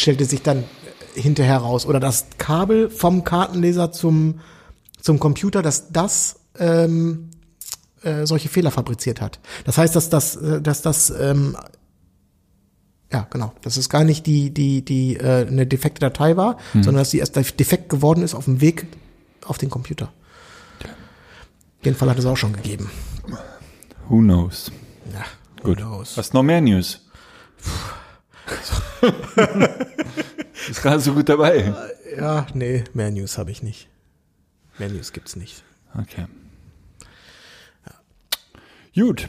[0.00, 0.64] Stellte sich dann
[1.14, 1.86] hinterher raus.
[1.86, 4.40] Oder das Kabel vom Kartenleser zum,
[5.00, 7.30] zum Computer, dass das ähm,
[8.02, 9.40] äh, solche Fehler fabriziert hat.
[9.64, 11.56] Das heißt, dass das, äh, dass das ähm,
[13.12, 13.52] ja, genau.
[13.62, 17.18] Dass es gar nicht die, die, die äh, eine defekte Datei war, sondern dass sie
[17.18, 18.86] erst defekt geworden ist auf dem Weg
[19.44, 20.12] auf den Computer.
[21.84, 22.90] Den Fall hat es auch schon gegeben.
[24.08, 24.70] Who knows?
[25.12, 25.24] Ja,
[25.62, 25.80] Gut.
[25.80, 26.16] who knows?
[26.16, 27.00] Was noch mehr News?
[30.68, 31.72] Ist gerade so gut dabei.
[32.16, 33.88] Ja, nee, mehr News habe ich nicht.
[34.78, 35.62] Mehr News gibt's nicht.
[35.98, 36.26] Okay.
[38.94, 39.28] Gut.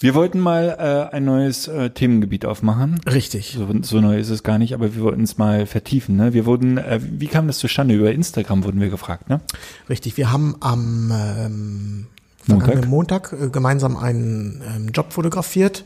[0.00, 0.76] Wir wollten mal
[1.12, 3.00] äh, ein neues äh, Themengebiet aufmachen.
[3.06, 3.54] Richtig.
[3.58, 6.16] So, so neu ist es gar nicht, aber wir wollten es mal vertiefen.
[6.16, 6.32] Ne?
[6.32, 7.94] Wir wurden, äh, wie kam das zustande?
[7.94, 9.42] Über Instagram wurden wir gefragt, ne?
[9.90, 10.16] Richtig.
[10.16, 12.06] Wir haben am ähm,
[12.38, 15.84] vergangenen Montag, äh, gemeinsam einen ähm, Job fotografiert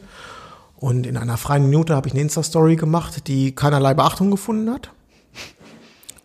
[0.85, 4.91] und in einer freien Minute habe ich eine Insta-Story gemacht, die keinerlei Beachtung gefunden hat.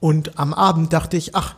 [0.01, 1.55] Und am Abend dachte ich, ach,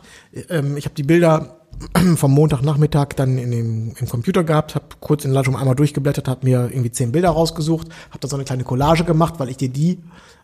[0.48, 1.56] ähm, ich habe die Bilder
[2.14, 6.46] vom Montagnachmittag dann in dem, im Computer gehabt, habe kurz in Lightroom einmal durchgeblättert, habe
[6.46, 9.70] mir irgendwie zehn Bilder rausgesucht, habe da so eine kleine Collage gemacht, weil ich dir
[9.70, 9.98] die,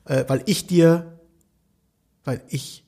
[0.06, 1.12] äh, weil ich dir,
[2.24, 2.84] weil ich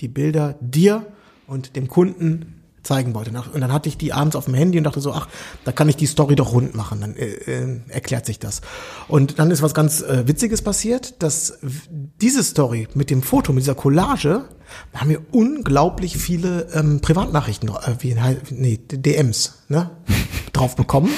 [0.00, 1.04] die Bilder dir
[1.48, 2.57] und dem Kunden
[2.88, 3.30] zeigen wollte.
[3.30, 5.28] Und dann hatte ich die abends auf dem Handy und dachte so, ach,
[5.64, 8.62] da kann ich die Story doch rund machen, dann äh, äh, erklärt sich das.
[9.06, 13.62] Und dann ist was ganz äh, Witziges passiert, dass diese Story mit dem Foto, mit
[13.62, 14.44] dieser Collage,
[14.92, 18.16] da haben wir unglaublich viele ähm, Privatnachrichten, äh, wie,
[18.50, 19.90] nee, DMs, ne,
[20.52, 21.10] drauf bekommen.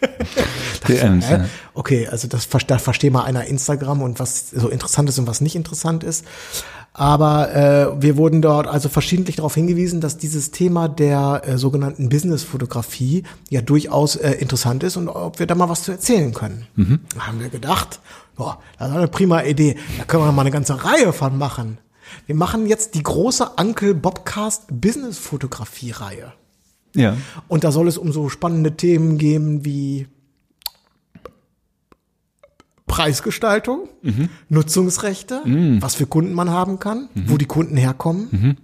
[0.88, 1.46] DMs, ja.
[1.74, 5.40] Okay, also das da versteht mal einer Instagram und was so interessant ist und was
[5.40, 6.24] nicht interessant ist.
[6.98, 12.08] Aber äh, wir wurden dort also verschiedentlich darauf hingewiesen, dass dieses Thema der äh, sogenannten
[12.08, 16.66] Business-Fotografie ja durchaus äh, interessant ist und ob wir da mal was zu erzählen können.
[17.14, 18.00] Da haben wir gedacht,
[18.34, 19.76] boah, das ist eine prima Idee.
[19.98, 21.76] Da können wir mal eine ganze Reihe von machen.
[22.24, 26.32] Wir machen jetzt die große Uncle Bobcast Business-Fotografie-Reihe.
[26.94, 27.18] Ja.
[27.46, 30.06] Und da soll es um so spannende Themen gehen wie
[32.86, 33.88] Preisgestaltung,
[34.48, 35.42] Nutzungsrechte,
[35.80, 38.56] was für Kunden man haben kann, wo die Kunden herkommen,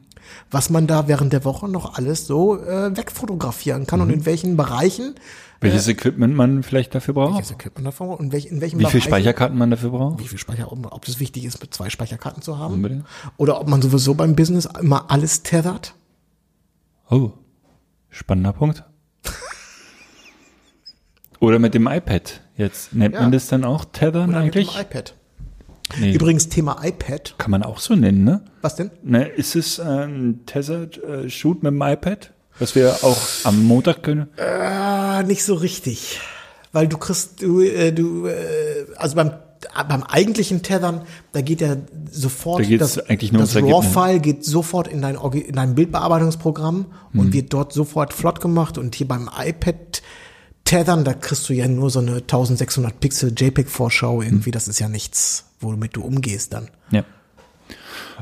[0.51, 4.57] was man da während der Woche noch alles so äh, wegfotografieren kann und in welchen
[4.57, 5.15] Bereichen
[5.61, 7.35] Welches Equipment man vielleicht dafür braucht?
[7.35, 10.21] welches Equipment davon und welch, in welchem Wie viel Bereich- Speicherkarten man dafür braucht?
[10.21, 12.75] wie viel Speicher, ob, ob es wichtig ist, mit zwei Speicherkarten zu haben.
[12.75, 13.05] Unbedingt.
[13.37, 15.95] Oder ob man sowieso beim Business immer alles tethert.
[17.11, 17.33] Oh,
[18.11, 18.85] spannender Punkt.
[21.43, 22.95] Oder mit dem iPad jetzt.
[22.95, 23.21] Nennt Ja.
[23.23, 24.79] man das dann auch Tethern Oder mit dem eigentlich?
[24.81, 25.15] iPad.
[25.99, 26.13] Nee.
[26.15, 27.35] Übrigens Thema iPad.
[27.37, 28.43] Kann man auch so nennen, ne?
[28.63, 28.91] Was denn?
[29.03, 32.33] ne ist es ein Tethered äh, Shoot mit dem iPad?
[32.59, 34.29] Was wir auch am Montag können?
[34.39, 36.21] Ah, nicht so richtig.
[36.71, 41.03] Weil du kriegst, du, äh, du, äh, also beim, äh, beim eigentlichen Tethern,
[41.33, 41.77] da geht ja
[42.11, 43.57] sofort Da das, eigentlich nur das.
[43.57, 47.21] RAW-File geht sofort in dein, in dein Bildbearbeitungsprogramm Mhm.
[47.21, 50.03] und wird dort sofort flott gemacht und hier beim iPad
[50.73, 54.53] Tethern, da kriegst du ja nur so eine 1600 Pixel JPEG-Vorschau irgendwie, Mhm.
[54.53, 56.71] das ist ja nichts, womit du umgehst dann.
[56.91, 57.05] Ja.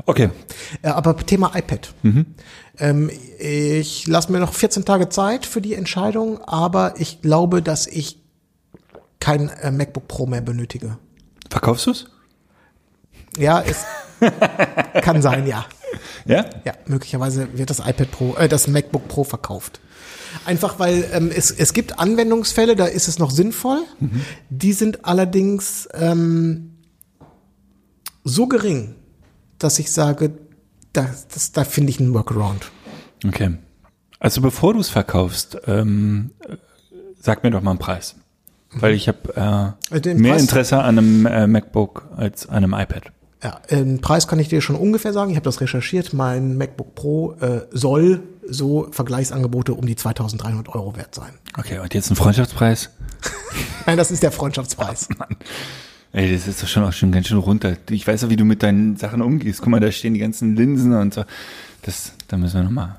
[0.05, 0.29] Okay.
[0.81, 1.93] Äh, aber Thema iPad.
[2.03, 2.25] Mhm.
[2.77, 3.09] Ähm,
[3.39, 8.19] ich lasse mir noch 14 Tage Zeit für die Entscheidung, aber ich glaube, dass ich
[9.21, 10.97] kein äh, MacBook Pro mehr benötige.
[11.49, 12.09] Verkaufst du's?
[13.37, 13.85] Ja, es
[15.03, 15.65] kann sein, ja.
[16.25, 16.45] Ja?
[16.65, 19.79] Ja, möglicherweise wird das iPad Pro, äh, das MacBook Pro verkauft.
[20.45, 23.81] Einfach weil ähm, es, es gibt Anwendungsfälle, da ist es noch sinnvoll.
[24.49, 26.71] Die sind allerdings ähm,
[28.23, 28.95] so gering,
[29.59, 30.31] dass ich sage,
[30.93, 32.71] da, das, da finde ich einen Workaround.
[33.25, 33.57] Okay.
[34.19, 36.55] Also bevor du es verkaufst, ähm, äh,
[37.19, 38.15] sag mir doch mal einen Preis.
[38.73, 42.73] Weil ich habe Äh, den mehr Preis- Interesse an einem äh, MacBook als an einem
[42.73, 43.11] iPad.
[43.43, 45.31] Ja, den Preis kann ich dir schon ungefähr sagen.
[45.31, 46.13] Ich habe das recherchiert.
[46.13, 51.33] Mein MacBook Pro äh, soll so Vergleichsangebote um die 2300 Euro wert sein.
[51.57, 52.91] Okay, und jetzt ein Freundschaftspreis?
[53.85, 55.09] Nein, das ist der Freundschaftspreis.
[56.13, 57.77] Ey, das ist doch schon auch schon ganz schön runter.
[57.89, 59.61] Ich weiß ja, wie du mit deinen Sachen umgehst.
[59.61, 61.23] Guck mal, da stehen die ganzen Linsen und so.
[61.83, 62.97] Das, da müssen wir nochmal.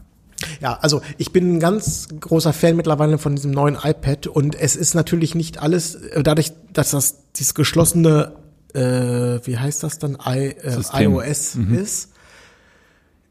[0.61, 4.77] Ja, also ich bin ein ganz großer Fan mittlerweile von diesem neuen iPad und es
[4.77, 8.33] ist natürlich nicht alles, äh, dadurch, dass das dieses geschlossene,
[8.75, 12.11] äh, wie heißt das dann, I, äh, iOS ist,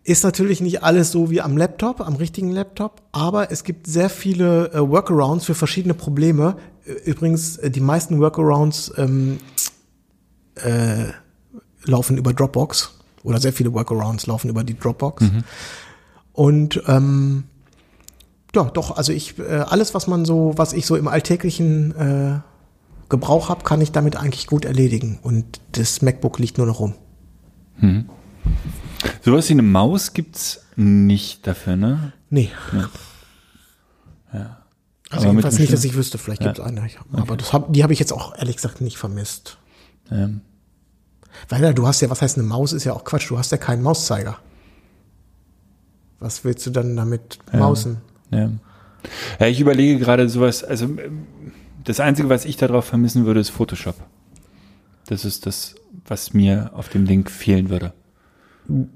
[0.03, 4.09] ist natürlich nicht alles so wie am Laptop, am richtigen Laptop, aber es gibt sehr
[4.09, 6.55] viele äh, Workarounds für verschiedene Probleme.
[7.05, 9.37] Übrigens, äh, die meisten Workarounds ähm,
[10.55, 11.05] äh,
[11.83, 15.23] laufen über Dropbox oder sehr viele Workarounds laufen über die Dropbox.
[16.33, 17.43] Und ähm,
[18.55, 22.39] ja, doch, also ich äh, alles, was man so, was ich so im alltäglichen äh,
[23.11, 25.19] Gebrauch habe, kann ich damit eigentlich gut erledigen.
[25.21, 26.95] Und das MacBook liegt nur noch rum.
[29.23, 32.13] Sowas wie eine Maus gibt's nicht dafür, ne?
[32.31, 32.49] Nee.
[34.33, 34.57] Ja.
[35.09, 36.47] Also Aber jedenfalls dem nicht, dass ich wüsste, vielleicht Ja.
[36.53, 36.85] gibt's eine.
[36.87, 39.57] Ich- Aber das hab, die habe ich jetzt auch ehrlich gesagt nicht vermisst.
[40.09, 40.41] Ähm,
[41.49, 43.51] Weil ja, du hast ja, was heißt eine Maus, ist ja auch Quatsch, du hast
[43.51, 44.37] ja keinen Mauszeiger.
[46.19, 47.97] Was willst du dann damit mausen?
[48.31, 48.49] ja.
[49.39, 51.25] ja, ich überlege gerade sowas, also ähm,
[51.83, 53.95] das Einzige, was ich darauf vermissen würde, ist Photoshop.
[55.07, 57.93] Das ist das, was mir auf dem Ding fehlen würde.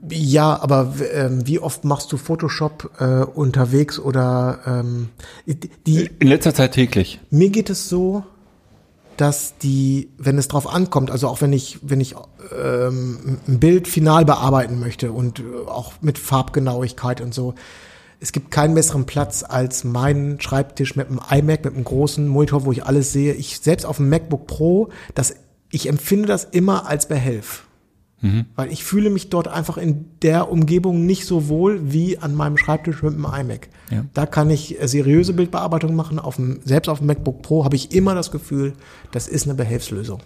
[0.09, 5.09] Ja, aber ähm, wie oft machst du Photoshop äh, unterwegs oder ähm,
[5.45, 7.19] die, In letzter Zeit täglich.
[7.31, 8.23] Mir geht es so,
[9.17, 12.15] dass die, wenn es drauf ankommt, also auch wenn ich, wenn ich
[12.57, 17.55] ähm, ein Bild final bearbeiten möchte und äh, auch mit Farbgenauigkeit und so,
[18.25, 22.65] es gibt keinen besseren Platz als meinen Schreibtisch mit einem iMac, mit einem großen Monitor,
[22.65, 23.33] wo ich alles sehe.
[23.33, 25.35] Ich selbst auf dem MacBook Pro, das,
[25.69, 27.67] ich empfinde das immer als Behelf.
[28.55, 32.57] Weil ich fühle mich dort einfach in der Umgebung nicht so wohl wie an meinem
[32.57, 33.69] Schreibtisch mit dem iMac.
[33.91, 34.05] Ja.
[34.15, 36.17] Da kann ich äh, seriöse Bildbearbeitung machen.
[36.17, 38.73] Auf dem, selbst auf dem MacBook Pro habe ich immer das Gefühl,
[39.11, 40.21] das ist eine Behelfslösung.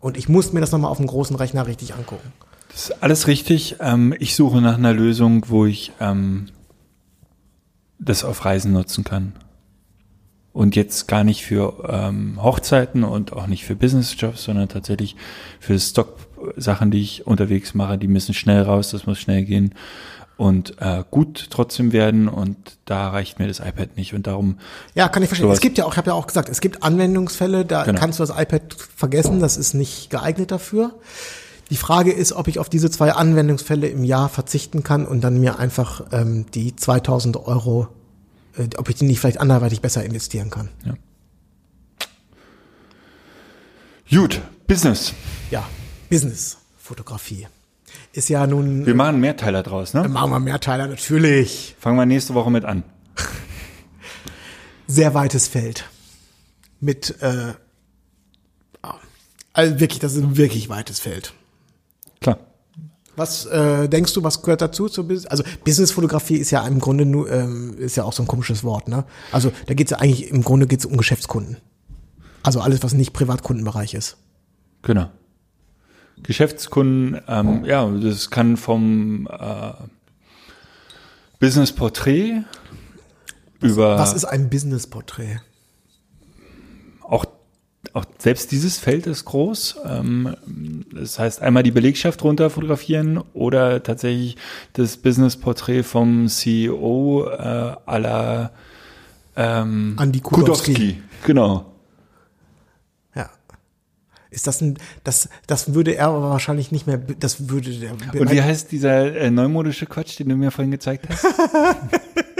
[0.00, 2.32] Und ich muss mir das nochmal auf dem großen Rechner richtig angucken.
[2.72, 3.76] Das ist alles richtig.
[3.78, 6.46] Ähm, ich suche nach einer Lösung, wo ich ähm,
[7.98, 9.32] das auf Reisen nutzen kann.
[10.52, 15.16] Und jetzt gar nicht für ähm, Hochzeiten und auch nicht für Businessjobs, sondern tatsächlich
[15.58, 17.98] für Stock-Sachen, die ich unterwegs mache.
[17.98, 19.74] Die müssen schnell raus, das muss schnell gehen
[20.36, 22.28] und äh, gut trotzdem werden.
[22.28, 24.14] Und da reicht mir das iPad nicht.
[24.14, 24.58] Und darum,
[24.94, 25.50] Ja, kann ich verstehen.
[25.50, 27.98] Es gibt ja auch, ich habe ja auch gesagt, es gibt Anwendungsfälle, da Genau.
[27.98, 30.94] kannst du das iPad vergessen, das ist nicht geeignet dafür.
[31.70, 35.40] Die Frage ist, ob ich auf diese zwei Anwendungsfälle im Jahr verzichten kann und dann
[35.40, 37.88] mir einfach ähm, die 2000 Euro,
[38.56, 40.68] äh, ob ich die nicht vielleicht anderweitig besser investieren kann.
[44.10, 45.12] gut, Business.
[45.50, 45.66] Ja,
[46.10, 47.46] Business-Fotografie.
[48.12, 50.08] Ist ja nun, Wir machen mehr Teiler draus, ne?
[50.08, 51.74] machen wir Mehrteiler natürlich.
[51.80, 52.84] Fangen wir nächste Woche mit an.
[54.86, 55.88] Sehr weites Feld.
[56.80, 57.54] Mit, äh,
[59.52, 61.32] also wirklich, das ist ein wirklich weites Feld.
[62.24, 62.38] Klar.
[63.16, 64.88] Was äh, denkst du, was gehört dazu?
[64.88, 68.26] Zu, Bus- also Businessfotografie ist ja im Grunde nur, ähm, ist ja auch so ein
[68.26, 69.04] komisches Wort, ne?
[69.30, 71.58] Also da geht's ja eigentlich, im Grunde geht's um Geschäftskunden.
[72.42, 74.16] Also alles, was nicht Privatkundenbereich ist.
[74.82, 75.10] Genau.
[76.22, 79.72] Geschäftskunden, ähm, ja, das kann vom äh,
[81.38, 82.42] Business Porträt
[83.60, 85.40] über Was ist ein Businessporträt?
[87.92, 89.76] Auch, selbst dieses Feld ist groß.
[89.86, 90.36] Ähm,
[90.92, 94.36] das heißt, einmal die Belegschaft runter fotografieren oder tatsächlich
[94.72, 98.52] das Business-Porträt vom CEO äh, aller
[99.36, 101.02] ähm, Andi Kudowski.
[101.24, 101.66] Genau.
[103.14, 103.30] Ja.
[104.30, 107.92] Ist das ein, das, das würde er aber wahrscheinlich nicht mehr, das würde der.
[107.92, 111.24] Und wie heißt dieser äh, neumodische Quatsch, den du mir vorhin gezeigt hast?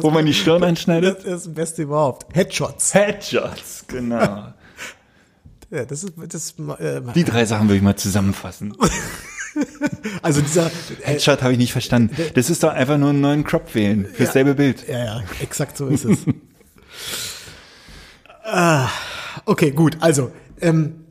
[0.00, 1.18] Wo man die Stirn anschneidet?
[1.18, 2.34] das ist das Beste überhaupt.
[2.34, 2.94] Headshots.
[2.94, 4.52] Headshots, genau.
[5.68, 8.72] Ja, das ist, das, äh, Die drei Sachen würde ich mal zusammenfassen.
[10.22, 10.70] also dieser, äh,
[11.02, 12.16] Headshot habe ich nicht verstanden.
[12.34, 14.86] Das ist doch einfach nur einen neuen Crop wählen fürs selbe Bild.
[14.88, 16.18] Ja, ja, exakt so ist es.
[18.44, 18.88] ah,
[19.44, 19.96] okay, gut.
[20.00, 21.06] Also ähm,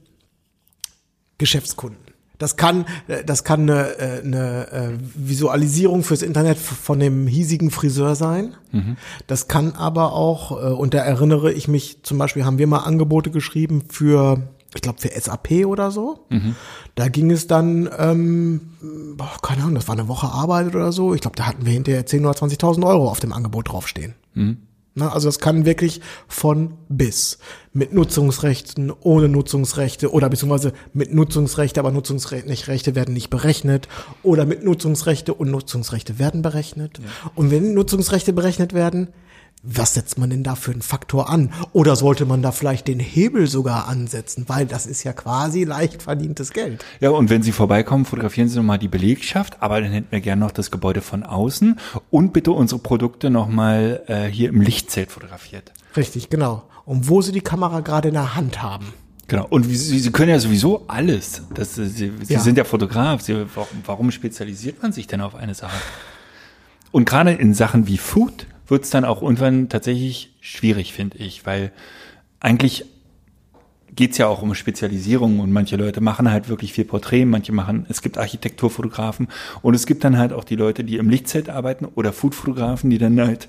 [1.38, 2.05] Geschäftskunden.
[2.46, 7.72] Das kann, äh, das kann eine, äh, eine äh, Visualisierung fürs Internet von dem hiesigen
[7.72, 8.54] Friseur sein.
[9.26, 13.32] Das kann aber auch, und da erinnere ich mich, zum Beispiel haben wir mal Angebote
[13.32, 16.28] geschrieben für, ich glaube für SAP oder so.
[16.94, 18.62] Da ging es dann, ähm,
[19.16, 21.16] boah, keine Ahnung, das war eine Woche Arbeit oder so.
[21.16, 24.14] Ich glaube, da hatten wir hinterher 10.000 oder 20.000 Euro auf dem Angebot draufstehen.
[24.36, 24.58] Ne,
[24.98, 27.38] also das kann wirklich von bis.
[27.74, 33.90] Mit Nutzungsrechten, ohne Nutzungsrechte oder beziehungsweise mit Nutzungsrechte, aber Nutzungsrechte werden nicht berechnet.
[34.24, 37.02] Oder mit Nutzungsrechte und Nutzungsrechte werden berechnet.
[37.36, 39.10] Und wenn Nutzungsrechte berechnet werden,
[39.68, 41.52] was setzt man denn da für einen Faktor an?
[41.74, 44.46] Oder sollte man da vielleicht den Hebel sogar ansetzen?
[44.48, 46.86] Weil das ist ja quasi leicht verdientes Geld.
[47.00, 50.42] Ja, und wenn Sie vorbeikommen, fotografieren Sie nochmal die Belegschaft, aber dann hätten wir gerne
[50.42, 51.80] noch das Gebäude von außen
[52.12, 55.72] und bitte unsere Produkte nochmal äh, hier im Lichtzelt fotografiert.
[55.98, 56.64] Richtig, genau.
[56.86, 58.94] Und wo Sie die Kamera gerade in der Hand haben.
[59.28, 59.48] Genau.
[59.50, 61.42] Und Sie, Sie können ja sowieso alles.
[61.56, 62.40] Das, äh, Sie, Sie Ja.
[62.40, 63.22] sind ja Fotograf.
[63.22, 65.76] Sie, warum, warum spezialisiert man sich denn auf eine Sache?
[66.92, 71.46] Und gerade in Sachen wie Food wird es dann auch irgendwann tatsächlich schwierig, finde ich,
[71.46, 71.72] weil
[72.40, 72.86] eigentlich
[73.96, 77.86] geht's ja auch um Spezialisierung und manche Leute machen halt wirklich viel Porträt, manche machen,
[77.90, 79.30] es gibt Architekturfotografen
[79.62, 82.98] und es gibt dann halt auch die Leute, die im Lichtzelt arbeiten oder Foodfotografen, die
[82.98, 83.48] dann halt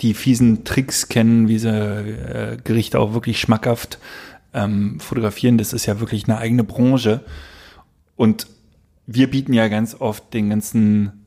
[0.00, 3.98] die fiesen Tricks kennen, wie sie äh, Gerichte auch wirklich schmackhaft
[4.52, 5.56] ähm, fotografieren.
[5.56, 7.20] Das ist ja wirklich eine eigene Branche.
[8.16, 8.48] Und
[9.06, 11.23] wir bieten ja ganz oft den ganzen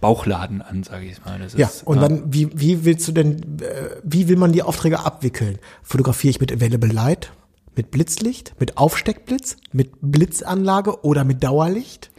[0.00, 1.38] Bauchladen an, sage ich mal.
[1.38, 4.52] Das Ja, ist, und äh, dann, wie, wie willst du denn, äh, wie will man
[4.52, 5.58] die Aufträge abwickeln?
[5.82, 7.32] Fotografiere ich mit Available Light,
[7.76, 12.10] mit Blitzlicht, mit Aufsteckblitz, mit Blitzanlage oder mit Dauerlicht?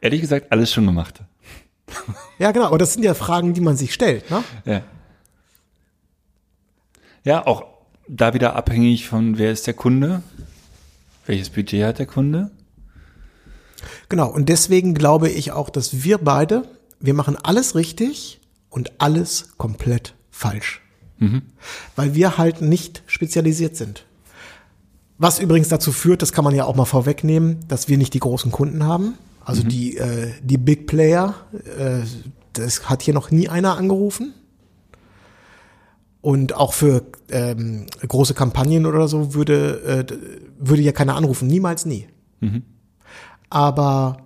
[0.00, 1.22] Ehrlich gesagt, alles schon gemacht.
[2.38, 4.42] Ja, genau, aber das sind ja Fragen, die man sich stellt, ne?
[4.64, 4.82] Ja.
[7.24, 7.64] Ja, auch
[8.08, 10.22] da wieder abhängig von, wer ist der Kunde,
[11.26, 12.50] welches Budget hat der Kunde.
[14.08, 16.64] Genau, und deswegen glaube ich auch, dass wir beide,
[17.00, 20.80] wir machen alles richtig und alles komplett falsch.
[21.96, 24.04] Weil wir halt nicht spezialisiert sind.
[25.18, 28.20] Was übrigens dazu führt, das kann man ja auch mal vorwegnehmen, dass wir nicht die
[28.20, 29.14] großen Kunden haben.
[29.44, 31.34] Also die, äh, die Big Player,
[31.78, 32.00] äh,
[32.52, 34.34] das hat hier noch nie einer angerufen.
[36.20, 40.16] Und auch für ähm, große Kampagnen oder so würde, äh,
[40.58, 41.46] würde ja keiner anrufen.
[41.46, 42.08] Niemals nie.
[43.48, 44.25] Aber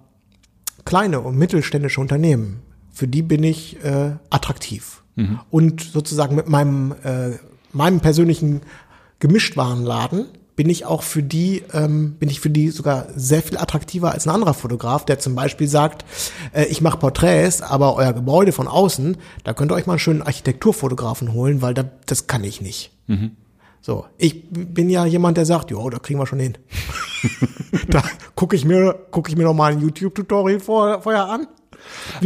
[0.90, 5.05] kleine und mittelständische Unternehmen, für die bin ich äh, attraktiv.
[5.48, 7.38] Und sozusagen mit meinem, äh,
[7.72, 8.62] meinem persönlichen
[9.20, 10.26] Gemischtwarenladen
[10.57, 14.26] bin ich auch für die, ähm, bin ich für die sogar sehr viel attraktiver als
[14.26, 16.05] ein anderer Fotograf, der zum Beispiel sagt,
[16.53, 20.00] äh, ich mache Porträts, aber euer Gebäude von außen, da könnt ihr euch mal einen
[20.00, 22.90] schönen Architekturfotografen holen, weil da, das kann ich nicht.
[23.80, 26.58] So, ich bin ja jemand, der sagt, jo, da kriegen wir schon hin.
[27.88, 28.02] da
[28.34, 31.46] gucke ich mir, gucke ich mir noch mal ein YouTube-Tutorial vor, vorher an.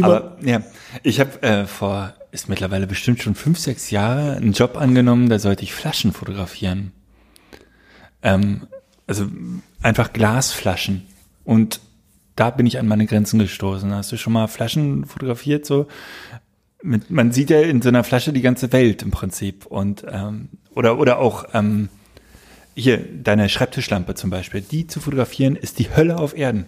[0.01, 0.61] Aber ja,
[1.03, 5.39] ich habe äh, vor, ist mittlerweile bestimmt schon fünf, sechs Jahre einen Job angenommen, da
[5.39, 6.91] sollte ich Flaschen fotografieren.
[8.21, 8.67] Ähm,
[9.07, 9.27] also
[9.81, 11.07] einfach Glasflaschen.
[11.45, 11.79] Und
[12.35, 13.93] da bin ich an meine Grenzen gestoßen.
[13.93, 15.65] Hast du schon mal Flaschen fotografiert?
[15.65, 15.87] So,
[16.81, 19.65] mit, man sieht ja in so einer Flasche die ganze Welt im Prinzip.
[19.65, 21.89] Und ähm, oder oder auch ähm,
[22.75, 24.61] hier deine Schreibtischlampe zum Beispiel.
[24.61, 26.67] Die zu fotografieren ist die Hölle auf Erden.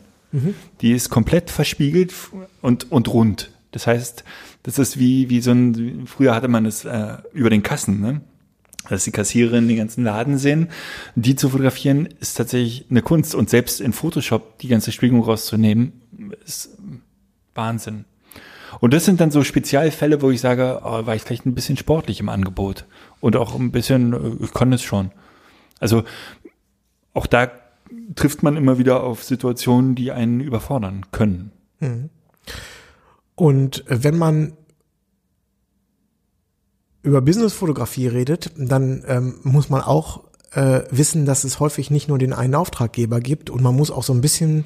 [0.82, 2.14] Die ist komplett verspiegelt
[2.62, 3.52] und und rund.
[3.72, 4.24] Das heißt,
[4.64, 8.02] das ist wie wie so ein früher hatte man es äh, über den Kassen.
[8.02, 8.22] Ne?
[8.90, 10.70] dass die Kassiererinnen den ganzen Laden sehen.
[11.16, 15.94] Die zu fotografieren ist tatsächlich eine Kunst und selbst in Photoshop die ganze Spiegelung rauszunehmen,
[16.46, 16.78] ist
[17.54, 18.06] Wahnsinn.
[18.80, 21.78] Und das sind dann so Spezialfälle, wo ich sage, oh, war ich vielleicht ein bisschen
[21.78, 22.86] sportlich im Angebot
[23.20, 25.12] und auch ein bisschen, äh, ich kann es schon.
[25.80, 26.04] Also
[27.14, 27.52] auch da
[28.16, 31.52] trifft man immer wieder auf Situationen, die einen überfordern können.
[33.36, 34.54] Und wenn man
[37.04, 42.18] über Businessfotografie redet, dann ähm, muss man auch äh, wissen, dass es häufig nicht nur
[42.18, 44.66] den einen Auftraggeber gibt und man muss auch so ein bisschen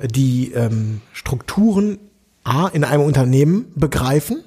[0.00, 1.98] die ähm, Strukturen
[2.44, 4.42] A in einem Unternehmen begreifen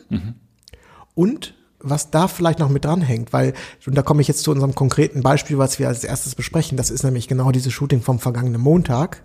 [1.15, 3.53] und was da vielleicht noch mit dranhängt, weil,
[3.85, 6.89] und da komme ich jetzt zu unserem konkreten Beispiel, was wir als erstes besprechen, das
[6.89, 9.21] ist nämlich genau dieses Shooting vom vergangenen Montag.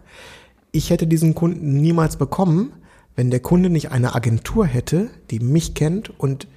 [0.73, 2.73] Ich hätte diesen Kunden niemals bekommen,
[3.14, 6.49] wenn der Kunde nicht eine Agentur hätte, die mich kennt und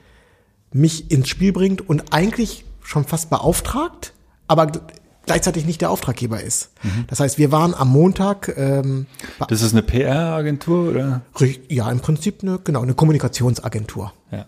[0.74, 4.14] mich ins Spiel bringt und eigentlich schon fast beauftragt,
[4.48, 4.72] aber
[5.26, 6.72] gleichzeitig nicht der Auftraggeber ist.
[7.08, 9.06] Das heißt, wir waren am Montag, ähm,
[9.48, 11.22] Das ist eine PR-Agentur oder?
[11.70, 14.14] ja im Prinzip eine, genau, eine Kommunikationsagentur.
[14.32, 14.46] Ja.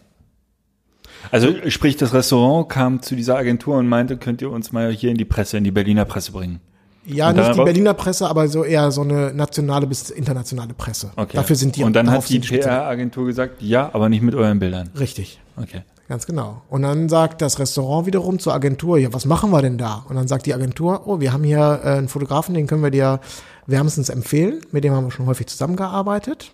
[1.32, 5.11] Also sprich, das Restaurant kam zu dieser Agentur und meinte, könnt ihr uns mal hier
[5.11, 6.59] in die Presse, in die Berliner Presse bringen?
[7.05, 11.11] Ja, Und nicht die Berliner Presse, aber so eher so eine nationale bis internationale Presse.
[11.15, 11.36] Okay.
[11.36, 14.89] Dafür sind die Und dann hat die PR-Agentur gesagt, ja, aber nicht mit euren Bildern.
[14.97, 15.39] Richtig.
[15.57, 15.82] Okay.
[16.10, 16.62] Ganz genau.
[16.70, 20.06] Und dann sagt das Restaurant wiederum zur Agentur, ja, was machen wir denn da?
[20.10, 22.91] Und dann sagt die Agentur, oh, wir haben hier äh, einen Fotografen, den können wir
[22.91, 23.22] dir
[23.68, 24.62] wärmstens empfehlen.
[24.72, 26.51] Mit dem haben wir schon häufig zusammengearbeitet.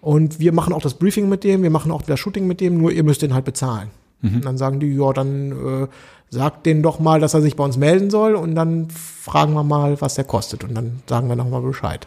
[0.00, 2.78] Und wir machen auch das Briefing mit dem, wir machen auch das Shooting mit dem,
[2.78, 3.90] nur ihr müsst den halt bezahlen.
[4.22, 5.86] Und dann sagen die, ja, dann äh,
[6.30, 9.64] sagt denen doch mal, dass er sich bei uns melden soll und dann fragen wir
[9.64, 10.64] mal, was der kostet.
[10.64, 12.06] Und dann sagen wir nochmal Bescheid.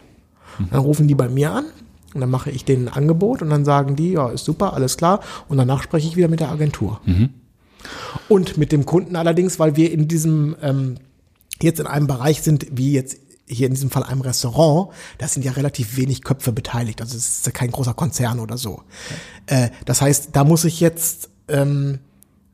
[0.70, 1.64] Dann rufen die bei mir an
[2.14, 4.96] und dann mache ich denen ein Angebot und dann sagen die, ja, ist super, alles
[4.96, 5.20] klar.
[5.48, 7.00] Und danach spreche ich wieder mit der Agentur.
[8.28, 10.96] Und mit dem Kunden allerdings, weil wir in diesem, ähm,
[11.60, 15.44] jetzt in einem Bereich sind, wie jetzt hier in diesem Fall einem Restaurant, da sind
[15.44, 17.00] ja relativ wenig Köpfe beteiligt.
[17.00, 18.82] Also es ist ja kein großer Konzern oder so.
[19.46, 21.98] Äh, das heißt, da muss ich jetzt ähm,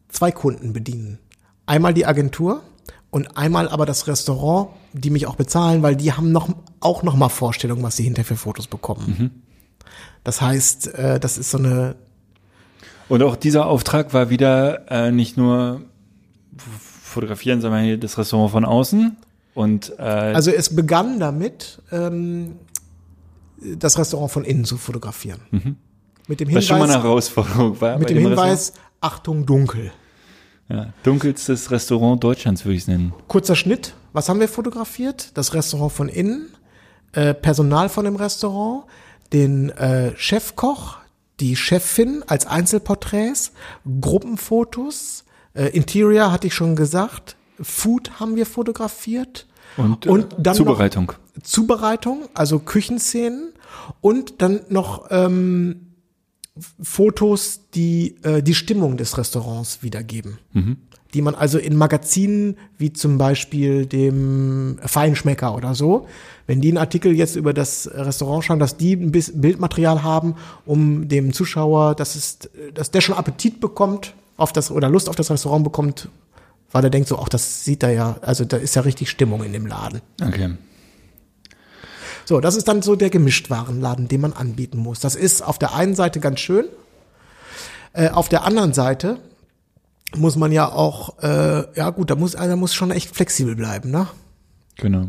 [0.09, 1.19] zwei Kunden bedienen.
[1.67, 2.63] Einmal die Agentur
[3.11, 6.49] und einmal aber das Restaurant, die mich auch bezahlen, weil die haben noch
[6.81, 9.43] auch noch mal Vorstellungen, was sie hinterher für Fotos bekommen.
[10.25, 11.97] Das heißt, äh, das ist so eine
[13.09, 15.83] Und auch dieser Auftrag war wieder äh, nicht nur
[17.03, 19.17] fotografieren, sondern hier das Restaurant von außen
[19.55, 22.57] und äh, Also es begann damit, ähm,
[23.61, 25.77] das Restaurant von innen zu fotografieren.
[26.29, 27.99] Mit dem was schon mal eine Hinweis, Herausforderung war.
[27.99, 29.91] mit dem dem Hinweis, Achtung, dunkel.
[30.69, 33.15] Ja, dunkelstes Restaurant Deutschlands würde ich es nennen.
[33.27, 35.31] Kurzer Schnitt, was haben wir fotografiert?
[35.35, 36.51] Das Restaurant von innen,
[37.13, 38.85] äh, Personal von dem Restaurant,
[39.33, 40.99] den äh, Chefkoch,
[41.41, 43.53] die Chefin als Einzelporträts,
[44.01, 45.25] Gruppenfotos,
[45.55, 51.13] äh, Interior hatte ich schon gesagt, Food haben wir fotografiert Und, äh, Und dann Zubereitung.
[51.43, 53.53] Zubereitung, also Küchenszenen
[54.01, 55.95] und dann noch ähm,
[56.83, 60.39] Fotos, die äh, die Stimmung des Restaurants wiedergeben.
[61.15, 66.07] Die man also in Magazinen wie zum Beispiel dem Feinschmecker oder so,
[66.47, 70.35] wenn die einen Artikel jetzt über das Restaurant schreiben, dass die ein bisschen Bildmaterial haben,
[70.67, 72.39] um dem Zuschauer, dass es,
[72.75, 76.09] dass der schon Appetit bekommt auf das oder Lust auf das Restaurant bekommt,
[76.73, 79.43] weil er denkt so, ach, das sieht er ja, also da ist ja richtig Stimmung
[79.43, 80.01] in dem Laden.
[80.23, 80.51] Okay.
[82.25, 85.01] So, das ist dann so der Gemischtwarenladen, den man anbieten muss.
[85.01, 86.67] Das ist auf der einen Seite ganz schön.
[87.95, 89.19] Äh, auf der anderen Seite
[90.17, 93.91] muss man ja auch, äh, ja gut, da muss einer muss schon echt flexibel bleiben,
[93.91, 94.07] ne?
[94.77, 95.09] Genau.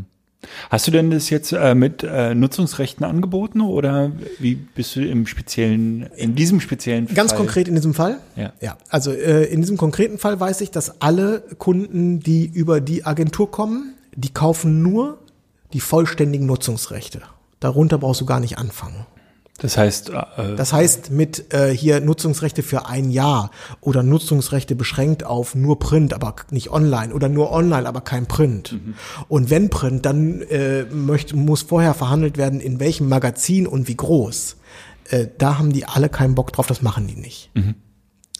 [0.70, 5.26] Hast du denn das jetzt äh, mit äh, Nutzungsrechten angeboten oder wie bist du im
[5.26, 7.38] speziellen, in diesem speziellen Ganz Fall?
[7.38, 8.20] konkret in diesem Fall?
[8.36, 8.52] Ja.
[8.60, 13.04] Ja, also äh, in diesem konkreten Fall weiß ich, dass alle Kunden, die über die
[13.04, 15.18] Agentur kommen, die kaufen nur
[15.72, 17.20] die vollständigen Nutzungsrechte.
[17.60, 19.06] Darunter brauchst du gar nicht anfangen.
[19.60, 23.50] Das heißt, äh, Das heißt, mit äh, hier Nutzungsrechte für ein Jahr
[23.80, 28.78] oder Nutzungsrechte beschränkt auf nur Print, aber nicht online oder nur online, aber kein Print.
[29.28, 33.96] Und wenn Print, dann äh, möchte, muss vorher verhandelt werden, in welchem Magazin und wie
[33.96, 34.56] groß.
[35.10, 37.50] Äh, da haben die alle keinen Bock drauf, das machen die nicht.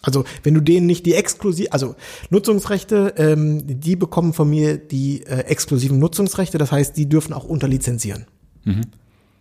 [0.03, 1.97] Also wenn du denen nicht die exklusiv, also
[2.31, 7.45] Nutzungsrechte, ähm, die bekommen von mir die äh, exklusiven Nutzungsrechte, das heißt, die dürfen auch
[7.45, 8.25] unterlizenzieren.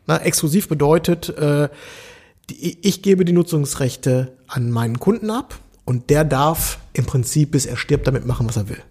[0.09, 1.69] Na, exklusiv bedeutet, äh,
[2.49, 7.67] die, ich gebe die Nutzungsrechte an meinen Kunden ab und der darf im Prinzip, bis
[7.67, 8.81] er stirbt, damit machen, was er will.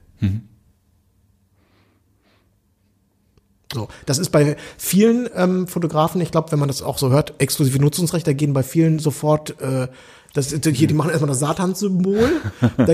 [3.74, 7.34] So, das ist bei vielen ähm, Fotografen, ich glaube, wenn man das auch so hört,
[7.38, 9.88] exklusive Nutzungsrechte gehen bei vielen sofort äh,
[10.34, 12.30] Das, hier, die machen erstmal das Satan-Symbol,
[12.76, 12.92] da,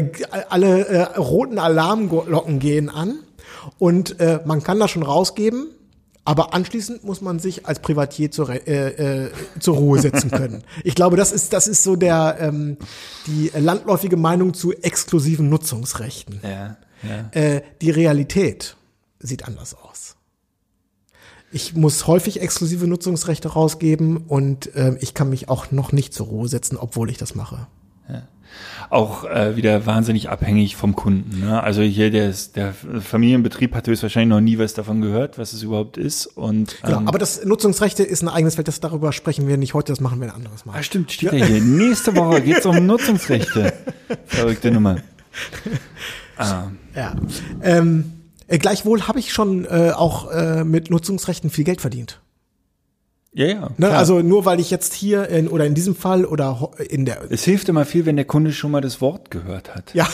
[0.49, 3.19] alle äh, roten Alarmglocken gehen an
[3.79, 5.69] und äh, man kann das schon rausgeben,
[6.25, 10.65] aber anschließend muss man sich als Privatier zur, äh, äh, zur Ruhe setzen können.
[10.85, 12.77] Ich glaube, das ist, das ist so der ähm,
[13.27, 16.41] die landläufige Meinung zu exklusiven Nutzungsrechten.
[16.43, 17.31] Ja, ja.
[17.33, 18.77] Äh, die Realität
[19.19, 20.17] sieht anders aus.
[21.53, 26.27] Ich muss häufig exklusive Nutzungsrechte rausgeben und äh, ich kann mich auch noch nicht zur
[26.27, 27.69] Ruhe setzen, obwohl ich das mache.
[28.91, 31.41] Auch äh, wieder wahnsinnig abhängig vom Kunden.
[31.41, 31.63] Ne?
[31.63, 35.97] Also hier der, der Familienbetrieb hat höchstwahrscheinlich noch nie was davon gehört, was es überhaupt
[35.97, 36.27] ist.
[36.27, 39.75] Und Genau, ähm, aber das Nutzungsrechte ist ein eigenes Feld, das darüber sprechen wir nicht
[39.75, 40.77] heute, das machen wir ein anderes Mal.
[40.79, 41.61] ah, stimmt, steht ja hier.
[41.61, 43.73] Nächste Woche geht's um Nutzungsrechte.
[44.27, 44.97] Verrückte Nummer.
[46.37, 47.15] Ah, Ja.
[47.63, 48.13] Ähm,
[48.47, 52.21] äh, gleichwohl habe ich schon äh, auch äh, mit Nutzungsrechten viel Geld verdient.
[53.35, 53.71] Ja, ja.
[53.77, 53.91] Ne?
[53.91, 57.21] Also nur weil ich jetzt hier in, oder in diesem Fall oder ho- in der
[57.31, 59.93] es hilft immer viel, wenn der Kunde schon mal das Wort gehört hat.
[59.95, 60.09] Ja,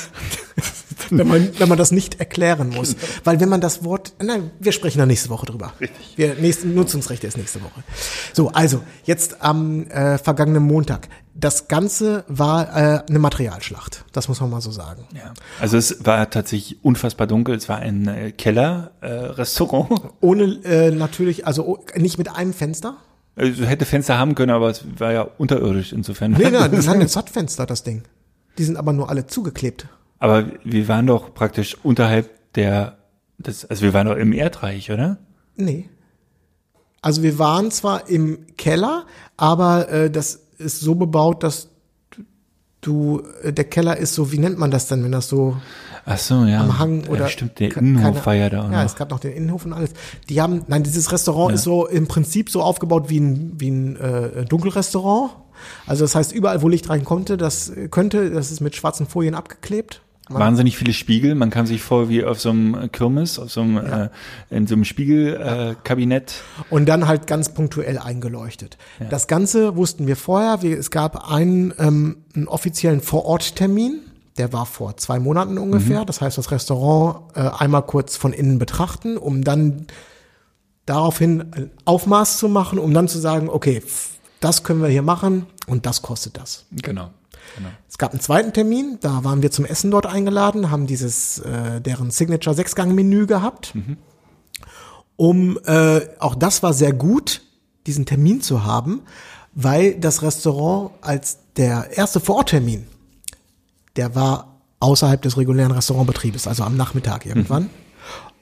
[1.10, 2.96] wenn man, wenn man das nicht erklären muss.
[3.24, 5.72] Weil wenn man das Wort, nein, wir sprechen da nächste Woche drüber.
[5.80, 6.16] Richtig.
[6.16, 7.82] Wir, nächste, Nutzungsrechte ist nächste Woche.
[8.32, 11.08] So, also, jetzt am äh, vergangenen Montag.
[11.34, 14.04] Das Ganze war äh, eine Materialschlacht.
[14.12, 15.06] Das muss man mal so sagen.
[15.14, 15.32] Ja.
[15.58, 17.54] Also es war tatsächlich unfassbar dunkel.
[17.54, 19.90] Es war ein äh, Keller-Restaurant.
[20.20, 22.96] Ohne äh, natürlich, also oh, nicht mit einem Fenster.
[23.40, 26.32] Also hätte Fenster haben können, aber es war ja unterirdisch insofern.
[26.32, 28.02] Nee, nein, das hat ein Zottfenster, das Ding.
[28.58, 29.88] Die sind aber nur alle zugeklebt.
[30.18, 32.98] Aber wir waren doch praktisch unterhalb der,
[33.38, 35.18] des, also wir waren doch im Erdreich, oder?
[35.56, 35.88] Nee.
[37.00, 39.06] Also wir waren zwar im Keller,
[39.38, 41.68] aber äh, das ist so bebaut, dass
[42.82, 45.56] du, äh, der Keller ist so, wie nennt man das denn, wenn das so
[46.06, 46.60] Ach so, ja.
[46.60, 48.84] am Hang oder ja, stimmt, der Innenhof war ja da auch Ja, noch.
[48.84, 49.90] es gab noch den Innenhof und alles.
[50.28, 53.96] Die haben, nein, dieses Restaurant ist so im Prinzip so aufgebaut wie ein wie ein
[53.96, 55.32] äh, Dunkelrestaurant.
[55.86, 59.06] Also das heißt, überall, wo Licht rein konnte, das äh, könnte, das ist mit schwarzen
[59.06, 60.00] Folien abgeklebt.
[60.30, 61.34] Man, Wahnsinnig viele Spiegel.
[61.34, 64.08] Man kann sich vor wie auf so einem Kirmes, auf so einem, äh,
[64.48, 66.30] in so einem Spiegelkabinett.
[66.70, 68.78] Äh, und dann halt ganz punktuell eingeleuchtet.
[69.10, 70.62] Das Ganze wussten wir vorher.
[70.62, 74.02] Wir, es gab einen, ähm, einen offiziellen Vororttermin.
[74.40, 76.06] Der war vor zwei Monaten ungefähr.
[76.06, 79.86] Das heißt, das Restaurant äh, einmal kurz von innen betrachten, um dann
[80.86, 83.82] daraufhin ein Aufmaß zu machen, um dann zu sagen, okay,
[84.40, 86.64] das können wir hier machen und das kostet das.
[86.72, 87.10] Genau.
[87.54, 87.68] genau.
[87.86, 91.82] Es gab einen zweiten Termin, da waren wir zum Essen dort eingeladen, haben dieses äh,
[91.82, 93.74] deren Signature Sechsgang-Menü gehabt.
[95.16, 97.42] Um äh, auch das war sehr gut,
[97.86, 99.02] diesen Termin zu haben,
[99.52, 102.86] weil das Restaurant als der erste Vororttermin,
[103.96, 107.70] der war außerhalb des regulären Restaurantbetriebes, also am Nachmittag irgendwann.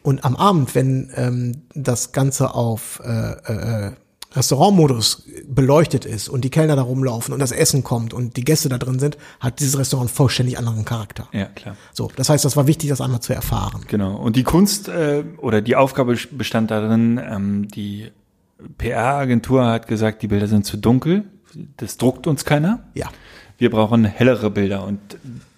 [0.03, 3.92] Und am Abend, wenn ähm, das Ganze auf äh, äh,
[4.32, 8.68] Restaurantmodus beleuchtet ist und die Kellner da rumlaufen und das Essen kommt und die Gäste
[8.68, 11.28] da drin sind, hat dieses Restaurant vollständig anderen Charakter.
[11.32, 11.76] Ja, klar.
[11.92, 13.84] So, das heißt, das war wichtig, das einmal zu erfahren.
[13.88, 14.16] Genau.
[14.16, 18.11] Und die Kunst äh, oder die Aufgabe bestand darin, ähm, die
[18.76, 21.24] PR-Agentur hat gesagt, die Bilder sind zu dunkel.
[21.78, 22.84] Das druckt uns keiner.
[22.94, 23.09] Ja.
[23.59, 24.84] Wir brauchen hellere Bilder.
[24.84, 25.00] Und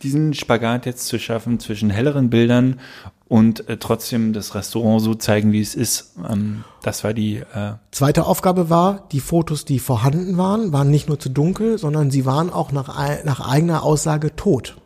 [0.03, 2.80] diesen Spagat jetzt zu schaffen zwischen helleren Bildern
[3.28, 7.74] und äh, trotzdem das Restaurant so zeigen, wie es ist, ähm, das war die äh,
[7.92, 12.24] Zweite Aufgabe war, die Fotos, die vorhanden waren, waren nicht nur zu dunkel, sondern sie
[12.24, 12.88] waren auch nach,
[13.24, 14.76] nach eigener Aussage tot.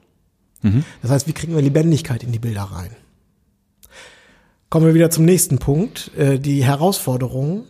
[1.03, 2.97] Das heißt, wie kriegen wir Lebendigkeit in die Bilder rein?
[4.71, 7.65] Kommen wir wieder zum nächsten Punkt, äh, die Herausforderung.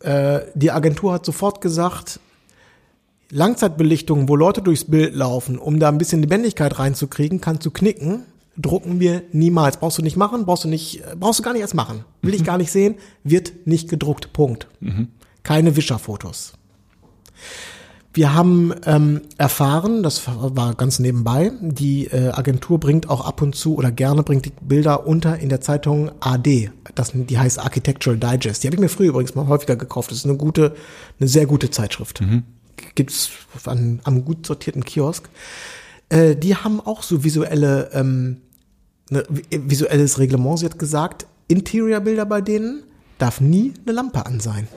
[0.00, 2.20] Äh, die Agentur hat sofort gesagt,
[3.30, 8.22] Langzeitbelichtungen, wo Leute durchs Bild laufen, um da ein bisschen Lebendigkeit reinzukriegen, kannst du knicken,
[8.56, 9.78] drucken wir niemals.
[9.78, 12.04] Brauchst du nicht machen, brauchst du nicht, brauchst du gar nicht erst machen.
[12.22, 14.32] Will ich gar nicht sehen, wird nicht gedruckt.
[14.32, 14.68] Punkt.
[15.42, 16.52] Keine Wischerfotos.
[18.14, 23.54] Wir haben ähm, erfahren, das war ganz nebenbei, die äh, Agentur bringt auch ab und
[23.54, 26.70] zu oder gerne bringt die Bilder unter in der Zeitung AD.
[26.94, 28.62] Das, die heißt Architectural Digest.
[28.62, 30.12] Die habe ich mir früher übrigens mal häufiger gekauft.
[30.12, 30.74] Das ist eine gute,
[31.20, 32.22] eine sehr gute Zeitschrift.
[32.94, 33.30] Gibt's
[33.64, 35.28] an, am gut sortierten Kiosk.
[36.08, 38.38] Äh, die haben auch so visuelle, ähm,
[39.10, 40.58] ne, visuelles Reglement.
[40.58, 42.82] Sie hat gesagt, Interior-Bilder bei denen
[43.18, 44.68] darf nie eine Lampe an sein.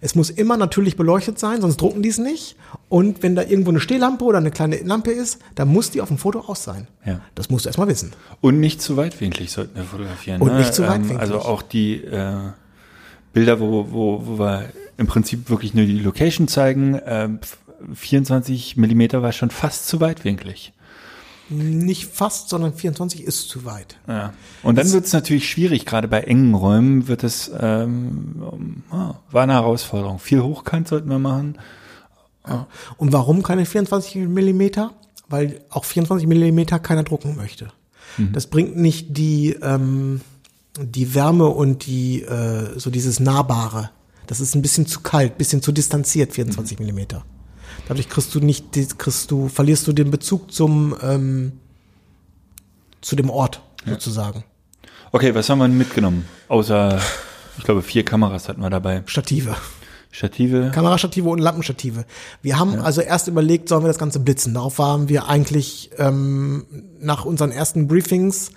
[0.00, 2.56] Es muss immer natürlich beleuchtet sein, sonst drucken die es nicht.
[2.88, 6.08] Und wenn da irgendwo eine Stehlampe oder eine kleine Lampe ist, dann muss die auf
[6.08, 6.86] dem Foto aus sein.
[7.04, 7.20] Ja.
[7.34, 8.12] Das musst du erstmal wissen.
[8.40, 10.40] Und nicht zu weitwinklig sollten wir fotografieren.
[10.40, 10.58] Und ne?
[10.58, 11.18] nicht zu Ähm, weitwinklig.
[11.18, 12.34] Also auch die äh,
[13.32, 14.66] Bilder, wo, wo, wo wir
[15.02, 17.40] im Prinzip wirklich nur die Location zeigen, ähm,
[17.94, 20.72] 24 Millimeter war schon fast zu weitwinklig.
[21.48, 23.98] Nicht fast, sondern 24 ist zu weit.
[24.06, 24.32] Ja.
[24.62, 29.42] Und dann wird es natürlich schwierig, gerade bei engen Räumen wird es, ähm, ah, war
[29.42, 30.18] eine Herausforderung.
[30.18, 31.58] Viel Hochkant sollten wir machen
[32.96, 34.92] Und warum keine 24 Millimeter?
[35.28, 37.68] Weil auch 24 Millimeter keiner drucken möchte.
[38.32, 40.20] Das bringt nicht die, ähm,
[40.78, 43.90] die Wärme und die, äh, so dieses Nahbare.
[44.26, 47.24] Das ist ein bisschen zu kalt, bisschen zu distanziert, 24 Millimeter.
[47.88, 48.66] Dadurch kriegst du nicht,
[48.98, 51.52] kriegst du, verlierst du den Bezug zum, ähm,
[53.00, 54.44] zu dem Ort, sozusagen.
[55.10, 56.26] Okay, was haben wir denn mitgenommen?
[56.48, 57.00] Außer,
[57.58, 59.02] ich glaube, vier Kameras hatten wir dabei.
[59.06, 59.56] Stative.
[60.10, 60.70] Stative.
[60.74, 62.04] Kamerastative und Lampenstative.
[62.42, 64.52] Wir haben also erst überlegt, sollen wir das Ganze blitzen.
[64.52, 66.66] Darauf waren wir eigentlich ähm,
[67.00, 68.50] nach unseren ersten Briefings.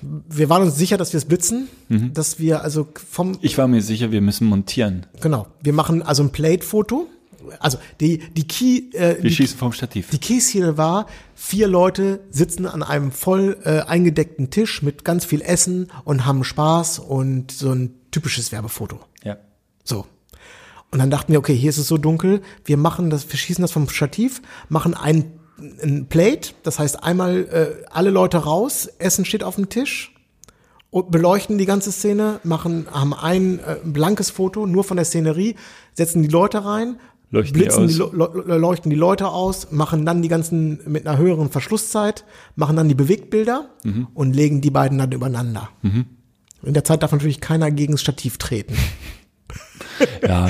[0.00, 1.68] Wir waren uns sicher, dass wir es blitzen,
[2.14, 5.06] dass wir also vom Ich war mir sicher, wir müssen montieren.
[5.20, 7.08] genau, wir machen also ein Plate-Foto.
[7.58, 10.10] Also die die Key äh, Wir die, schießen vom Stativ.
[10.10, 15.42] die Keys-Ziele war, vier Leute sitzen an einem voll äh, eingedeckten Tisch mit ganz viel
[15.42, 19.00] Essen und haben Spaß und so ein typisches Werbefoto.
[19.24, 19.36] ja.
[19.84, 20.06] So.
[20.92, 23.62] Und dann dachten wir, okay, hier ist es so dunkel, wir machen das, wir schießen
[23.62, 25.32] das vom Stativ, machen ein,
[25.82, 27.38] ein Plate, das heißt einmal
[27.82, 30.14] äh, alle Leute raus, Essen steht auf dem Tisch
[30.90, 35.54] und beleuchten die ganze Szene, machen, haben ein äh, blankes Foto nur von der Szenerie,
[35.94, 36.96] setzen die Leute rein,
[37.30, 41.06] Leuchten die blitzen die, Lo- Lo- leuchten die Leute aus, machen dann die ganzen mit
[41.06, 42.24] einer höheren Verschlusszeit,
[42.56, 44.08] machen dann die Bewegtbilder Mhm.
[44.12, 45.70] und legen die beiden dann übereinander.
[45.82, 48.74] In der Zeit darf natürlich keiner gegen das Stativ treten.
[50.26, 50.48] Ja.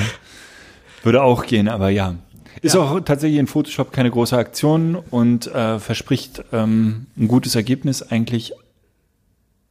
[1.03, 2.15] Würde auch gehen, aber ja.
[2.61, 8.01] Ist auch tatsächlich in Photoshop keine große Aktion und äh, verspricht ähm, ein gutes Ergebnis
[8.01, 8.53] eigentlich.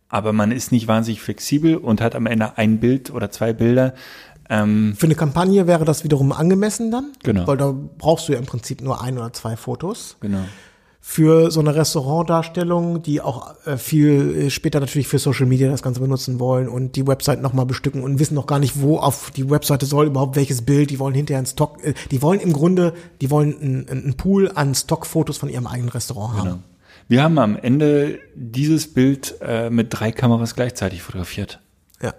[0.08, 3.94] Aber man ist nicht wahnsinnig flexibel und hat am Ende ein Bild oder zwei Bilder.
[4.50, 7.12] Ähm, Für eine Kampagne wäre das wiederum angemessen dann.
[7.22, 7.46] Genau.
[7.46, 10.16] Weil da brauchst du ja im Prinzip nur ein oder zwei Fotos.
[10.20, 10.44] genau.
[11.04, 15.82] Für so eine Restaurantdarstellung, die auch äh, viel äh, später natürlich für Social Media das
[15.82, 19.32] Ganze benutzen wollen und die Website nochmal bestücken und wissen noch gar nicht, wo auf
[19.32, 20.90] die Webseite soll überhaupt welches Bild.
[20.90, 24.52] Die wollen hinterher einen Stock, äh, die wollen im Grunde, die wollen einen, einen Pool
[24.54, 26.44] an Stockfotos von ihrem eigenen Restaurant haben.
[26.44, 26.58] Genau.
[27.08, 31.58] Wir haben am Ende dieses Bild äh, mit drei Kameras gleichzeitig fotografiert.
[32.00, 32.14] Ja.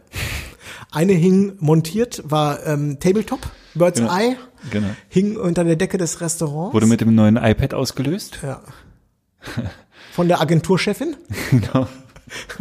[0.91, 3.39] Eine hing montiert, war ähm, Tabletop,
[3.73, 4.15] Bird's Genau.
[4.15, 4.35] Eye,
[4.71, 4.87] Genau.
[5.09, 6.73] hing unter der Decke des Restaurants.
[6.73, 8.39] Wurde mit dem neuen iPad ausgelöst.
[8.43, 8.61] Ja.
[10.13, 11.15] Von der Agenturchefin.
[11.51, 11.87] Genau.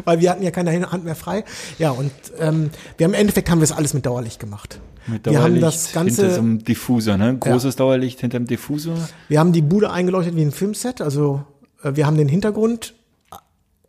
[0.05, 1.45] Weil wir hatten ja keine Hand mehr frei.
[1.79, 4.81] Ja, und ähm, wir haben im Endeffekt haben wir es alles mit Dauerlicht gemacht.
[5.07, 7.39] Mit wir haben Dauerlicht das Ganze, hinter so einem Diffusor, ne?
[7.39, 8.97] Großes Dauerlicht hinter dem Diffusor.
[9.29, 11.01] wir haben die Bude eingeleuchtet wie ein Filmset.
[11.01, 11.45] Also
[11.83, 12.95] äh, wir haben den Hintergrund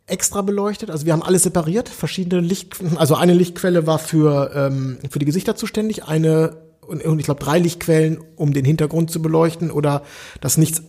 [0.06, 0.90] extra beleuchtet.
[0.90, 5.24] Also wir haben alles separiert, verschiedene Licht, also eine Lichtquelle war für ähm, für die
[5.24, 6.56] Gesichter zuständig, eine
[6.86, 10.02] und, und ich glaube drei Lichtquellen, um den Hintergrund zu beleuchten oder
[10.40, 10.82] dass nichts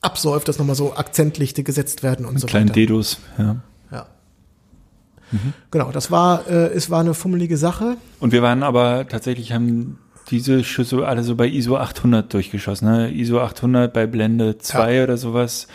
[0.00, 2.80] absäuft, dass nochmal so Akzentlichte gesetzt werden und so Kleinen weiter.
[2.80, 3.56] Dedos, ja.
[3.90, 4.06] Ja.
[5.70, 7.96] Genau, das war, äh, es war eine fummelige Sache.
[8.20, 9.98] Und wir waren aber tatsächlich, haben
[10.30, 12.88] diese Schüsse alle so bei ISO 800 durchgeschossen.
[12.88, 13.10] Ne?
[13.12, 15.66] ISO 800 bei Blende 2 oder sowas.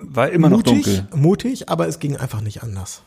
[0.00, 1.06] War immer noch mutig, dunkel.
[1.14, 3.02] mutig, aber es ging einfach nicht anders.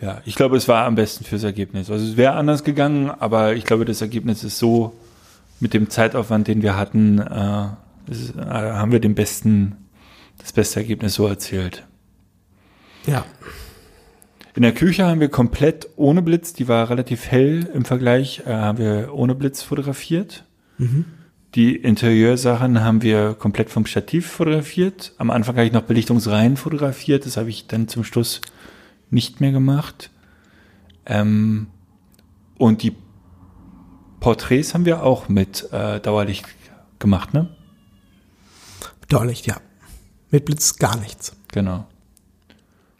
[0.00, 1.90] Ja, ich glaube, es war am besten fürs Ergebnis.
[1.90, 4.94] Also es wäre anders gegangen, aber ich glaube, das Ergebnis ist so,
[5.60, 7.68] mit dem Zeitaufwand, den wir hatten, äh,
[8.10, 9.76] ist, äh, haben wir den besten,
[10.38, 11.86] das beste Ergebnis so erzielt.
[13.06, 13.24] Ja.
[14.54, 18.52] In der Küche haben wir komplett ohne Blitz, die war relativ hell im Vergleich, äh,
[18.52, 20.44] haben wir ohne Blitz fotografiert.
[21.54, 25.14] Die Interieursachen haben wir komplett vom Stativ fotografiert.
[25.16, 28.42] Am Anfang habe ich noch Belichtungsreihen fotografiert, das habe ich dann zum Schluss
[29.10, 30.10] nicht mehr gemacht.
[31.04, 31.68] Ähm,
[32.58, 32.94] und die
[34.20, 36.46] Porträts haben wir auch mit äh, Dauerlicht
[36.98, 37.54] gemacht, ne?
[39.08, 39.60] Dauerlicht, ja.
[40.30, 41.36] Mit Blitz gar nichts.
[41.52, 41.86] Genau.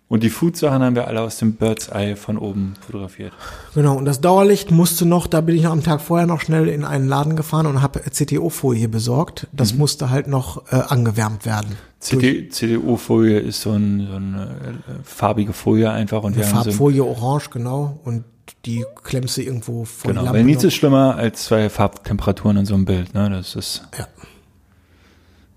[0.09, 3.33] Und die Food-Sachen haben wir alle aus dem Bird's Eye von oben fotografiert.
[3.75, 6.69] Genau, und das Dauerlicht musste noch, da bin ich noch am Tag vorher noch schnell
[6.69, 9.49] in einen Laden gefahren und habe CTO-Folie besorgt.
[9.53, 9.79] Das Mhm.
[9.81, 11.77] musste halt noch äh, angewärmt werden.
[11.99, 16.71] CDU-Folie ist so, ein, so eine äh, farbige Folie einfach und eine wir haben so,
[16.71, 17.99] Farbfolie orange, genau.
[18.05, 18.23] Und
[18.65, 22.75] die klemmst du irgendwo vor genau, weil nichts ist schlimmer als zwei Farbtemperaturen in so
[22.75, 24.07] einem Bild, ne, das ist, ja.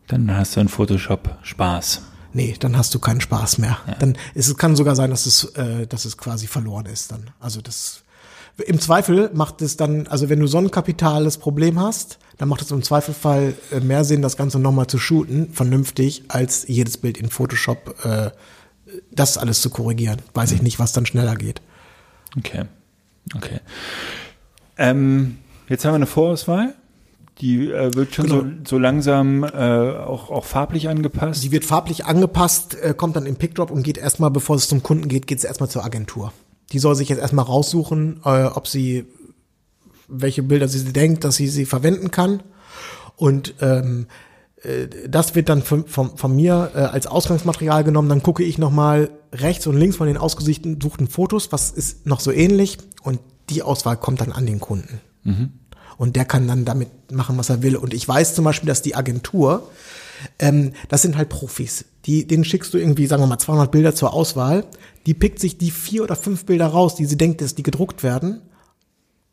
[0.08, 2.02] dann hast du in Photoshop Spaß.
[2.34, 3.78] Nee, dann hast du keinen Spaß mehr.
[4.00, 7.32] Dann ist, es kann sogar sein, dass es, äh, dass es quasi verloren ist dann.
[7.40, 8.04] Also das
[8.68, 12.62] im Zweifel macht es dann, also wenn du so ein kapitales Problem hast, dann macht
[12.62, 17.18] es im Zweifelfall äh, mehr Sinn, das Ganze nochmal zu shooten, vernünftig, als jedes Bild
[17.18, 18.32] in Photoshop äh,
[19.12, 20.22] das alles zu korrigieren.
[20.34, 21.62] Weiß ich nicht, was dann schneller geht.
[22.38, 22.66] Okay,
[23.36, 23.60] okay.
[24.78, 26.76] Ähm, jetzt haben wir eine Vorauswahl,
[27.42, 31.44] die äh, wird schon so, so langsam äh, auch, auch farblich angepasst.
[31.44, 34.84] Die wird farblich angepasst, äh, kommt dann im Pickdrop und geht erstmal, bevor es zum
[34.84, 36.34] Kunden geht, geht es erstmal zur Agentur.
[36.72, 39.06] Die soll sich jetzt erstmal raussuchen, äh, ob sie
[40.10, 42.44] welche Bilder sie denkt, dass sie sie verwenden kann.
[43.16, 44.08] Und ähm,
[44.64, 48.10] äh, das wird dann von, von, von mir äh, als Ausgangsmaterial genommen.
[48.10, 52.32] Dann gucke ich nochmal rechts und links von den ausgesuchten Fotos, was ist noch so
[52.32, 52.78] ähnlich.
[53.04, 53.20] Und
[53.50, 55.00] die Auswahl kommt dann an den Kunden.
[56.00, 57.76] Und der kann dann damit machen, was er will.
[57.76, 59.70] Und ich weiß zum Beispiel, dass die Agentur,
[60.40, 61.84] ähm, das sind halt Profis.
[62.06, 64.64] Die, denen schickst du irgendwie, sagen wir mal, 200 Bilder zur Auswahl.
[65.06, 68.02] Die pickt sich die vier oder fünf Bilder raus, die sie denkt, dass die gedruckt
[68.02, 68.42] werden.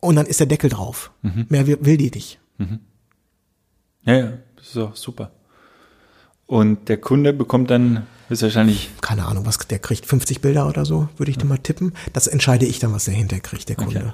[0.00, 1.12] Und dann ist der Deckel drauf.
[1.48, 2.40] Mehr will, die nicht.
[4.02, 5.30] Ja, ja, das ist auch super.
[6.46, 10.04] Und der Kunde bekommt dann ist wahrscheinlich Keine Ahnung, was der kriegt.
[10.04, 11.92] 50 Bilder oder so, würde ich dir mal tippen.
[12.12, 14.00] Das entscheide ich dann, was der hinterher kriegt, der Kunde.
[14.00, 14.12] Okay.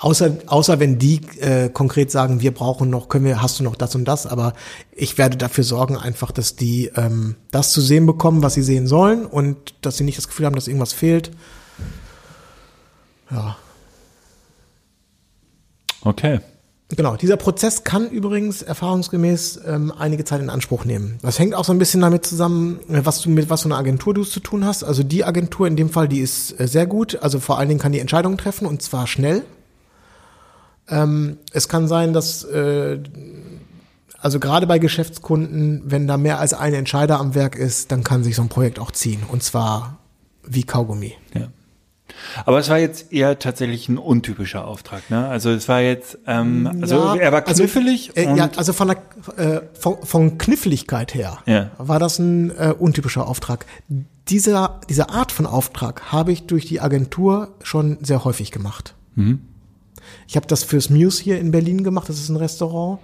[0.00, 3.76] Außer, außer wenn die äh, konkret sagen, wir brauchen noch, können wir, hast du noch
[3.76, 4.54] das und das, aber
[4.92, 8.86] ich werde dafür sorgen, einfach, dass die ähm, das zu sehen bekommen, was sie sehen
[8.86, 11.32] sollen und dass sie nicht das Gefühl haben, dass irgendwas fehlt.
[13.30, 13.58] Ja,
[16.00, 16.40] okay.
[16.88, 17.16] genau.
[17.16, 21.18] Dieser Prozess kann übrigens erfahrungsgemäß ähm, einige Zeit in Anspruch nehmen.
[21.20, 23.76] Das hängt auch so ein bisschen damit zusammen, äh, was du mit was für einer
[23.76, 24.82] Agentur du zu tun hast.
[24.82, 27.18] Also die Agentur in dem Fall, die ist äh, sehr gut.
[27.20, 29.44] Also vor allen Dingen kann die Entscheidungen treffen und zwar schnell.
[30.90, 32.98] Ähm, es kann sein, dass äh,
[34.18, 38.22] also gerade bei Geschäftskunden, wenn da mehr als ein Entscheider am Werk ist, dann kann
[38.22, 39.22] sich so ein Projekt auch ziehen.
[39.26, 39.98] Und zwar
[40.44, 41.14] wie Kaugummi.
[41.34, 41.48] Ja.
[42.44, 45.28] Aber es war jetzt eher tatsächlich ein untypischer Auftrag, ne?
[45.28, 48.72] Also es war jetzt, ähm, also Ja, er war also, knifflig äh, und ja, also
[48.72, 48.96] von der
[49.36, 51.70] äh, von, von Kniffligkeit her Ja.
[51.78, 53.64] war das ein äh, untypischer Auftrag.
[54.28, 58.94] Dieser, diese Art von Auftrag habe ich durch die Agentur schon sehr häufig gemacht.
[59.14, 59.40] Mhm.
[60.28, 63.00] Ich habe das fürs Muse hier in Berlin gemacht, das ist ein Restaurant.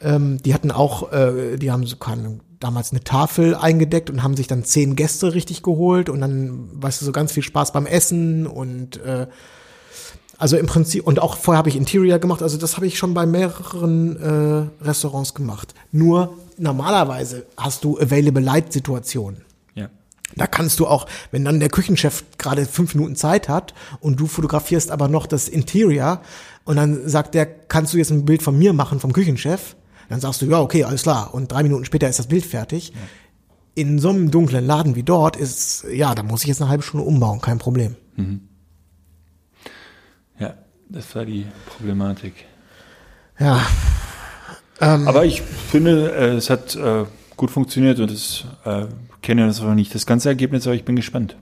[0.00, 4.36] Ähm, die hatten auch, äh, die haben so keine, damals eine Tafel eingedeckt und haben
[4.36, 7.86] sich dann zehn Gäste richtig geholt und dann, weißt du, so ganz viel Spaß beim
[7.86, 9.26] Essen und äh,
[10.36, 13.14] also im Prinzip, und auch vorher habe ich Interior gemacht, also das habe ich schon
[13.14, 14.16] bei mehreren
[14.80, 15.74] äh, Restaurants gemacht.
[15.92, 19.38] Nur normalerweise hast du Available Light Situationen.
[19.38, 19.53] ja.
[20.36, 24.26] Da kannst du auch, wenn dann der Küchenchef gerade fünf Minuten Zeit hat und du
[24.26, 26.20] fotografierst aber noch das Interior
[26.64, 29.76] und dann sagt der, kannst du jetzt ein Bild von mir machen, vom Küchenchef?
[30.08, 31.32] Dann sagst du, ja, okay, alles klar.
[31.34, 32.92] Und drei Minuten später ist das Bild fertig.
[33.74, 36.82] In so einem dunklen Laden wie dort ist, ja, da muss ich jetzt eine halbe
[36.82, 37.96] Stunde umbauen, kein Problem.
[40.38, 40.54] Ja,
[40.88, 42.44] das war die Problematik.
[43.38, 43.66] Ja,
[44.80, 45.06] Ähm.
[45.08, 47.04] Aber ich finde, äh, es hat äh,
[47.36, 48.86] gut funktioniert und ich äh,
[49.24, 51.36] kenne das auch nicht das ganze Ergebnis, aber ich bin gespannt.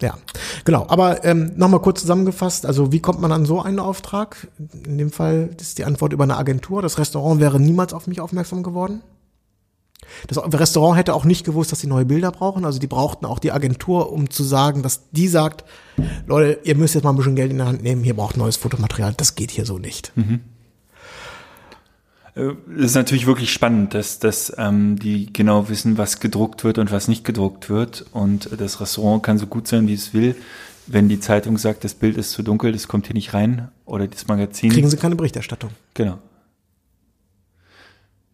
[0.00, 0.18] Ja,
[0.64, 0.86] genau.
[0.88, 4.48] Aber ähm, nochmal kurz zusammengefasst, also wie kommt man an so einen Auftrag?
[4.84, 6.82] In dem Fall ist die Antwort über eine Agentur.
[6.82, 9.02] Das Restaurant wäre niemals auf mich aufmerksam geworden.
[10.26, 12.64] Das Restaurant hätte auch nicht gewusst, dass sie neue Bilder brauchen.
[12.64, 15.64] Also die brauchten auch die Agentur, um zu sagen, dass die sagt,
[16.26, 18.56] Leute, ihr müsst jetzt mal ein bisschen Geld in der Hand nehmen, hier braucht neues
[18.56, 19.14] Fotomaterial.
[19.16, 20.12] Das geht hier so nicht.
[20.16, 20.51] Es
[22.34, 27.06] ist natürlich wirklich spannend, dass, dass ähm, die genau wissen, was gedruckt wird und was
[27.06, 28.06] nicht gedruckt wird.
[28.12, 30.34] Und das Restaurant kann so gut sein, wie es will.
[30.86, 34.08] Wenn die Zeitung sagt, das Bild ist zu dunkel, das kommt hier nicht rein, oder
[34.08, 34.70] das Magazin.
[34.70, 35.70] Kriegen sie keine Berichterstattung.
[35.94, 36.18] Genau.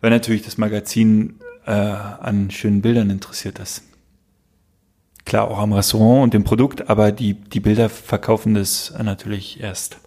[0.01, 3.83] Weil natürlich das Magazin äh, an schönen Bildern interessiert ist.
[5.25, 9.99] Klar, auch am Restaurant und dem Produkt, aber die, die Bilder verkaufen das natürlich erst.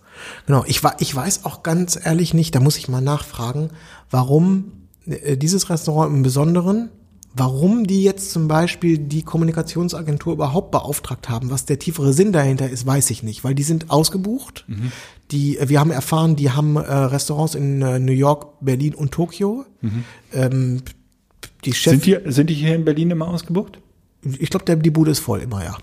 [0.45, 3.69] Genau, ich, ich weiß auch ganz ehrlich nicht, da muss ich mal nachfragen,
[4.09, 4.71] warum
[5.05, 6.89] äh, dieses Restaurant im Besonderen,
[7.33, 11.49] warum die jetzt zum Beispiel die Kommunikationsagentur überhaupt beauftragt haben.
[11.49, 14.65] Was der tiefere Sinn dahinter ist, weiß ich nicht, weil die sind ausgebucht.
[15.31, 19.11] Die, äh, wir haben erfahren, die haben äh, Restaurants in äh, New York, Berlin und
[19.11, 19.65] Tokio.
[20.33, 20.81] Ähm,
[21.65, 23.79] die Chef, Sind die, sind die hier in Berlin immer ausgebucht?
[24.23, 25.77] ich glaube, die Bude ist voll immer, ja.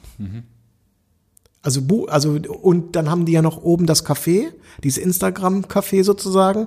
[1.68, 4.46] Also, Bu- also, und dann haben die ja noch oben das Café,
[4.82, 6.66] dieses Instagram-Café sozusagen,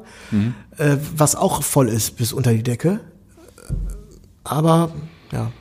[0.78, 2.99] äh, was auch voll ist bis unter die Decke.
[4.43, 4.91] Aber,
[5.32, 5.52] ja.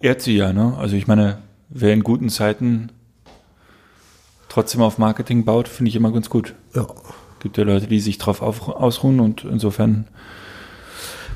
[0.00, 0.74] Ehrt sie ja, ne?
[0.78, 2.88] Also ich meine, wer in guten Zeiten
[4.48, 6.54] trotzdem auf Marketing baut, finde ich immer ganz gut.
[6.74, 6.86] ja.
[7.40, 10.06] Gibt ja Leute, die sich drauf auf, ausruhen und insofern,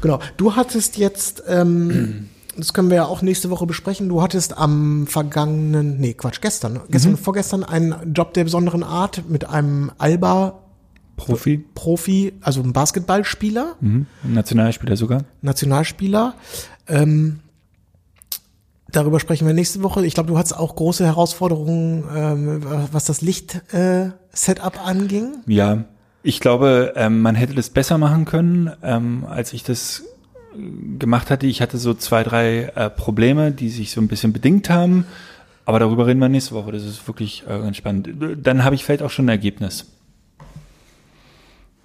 [0.00, 0.20] Genau.
[0.38, 5.06] Du hattest jetzt, ähm, das können wir ja auch nächste Woche besprechen, du hattest am
[5.06, 10.60] vergangenen, nee, Quatsch, gestern, gestern, vorgestern einen Job der besonderen Art mit einem Alba
[11.16, 13.76] Profi, Profi, also ein Basketballspieler.
[13.80, 14.06] mhm.
[14.22, 15.24] Nationalspieler sogar.
[15.40, 16.34] Nationalspieler.
[16.88, 17.40] Ähm,
[18.90, 20.04] darüber sprechen wir nächste Woche.
[20.04, 25.36] Ich glaube, du hattest auch große Herausforderungen, ähm, was das Licht-Setup anging.
[25.46, 25.84] Ja,
[26.22, 30.02] ich glaube, ähm, man hätte das besser machen können, ähm, als ich das äh,
[30.98, 31.46] gemacht hatte.
[31.46, 35.06] Ich hatte so zwei, drei äh, Probleme, die sich so ein bisschen bedingt haben.
[35.64, 36.72] Aber darüber reden wir nächste Woche.
[36.72, 38.08] Das ist wirklich äh, ganz spannend.
[38.42, 39.86] Dann habe ich vielleicht auch schon ein Ergebnis.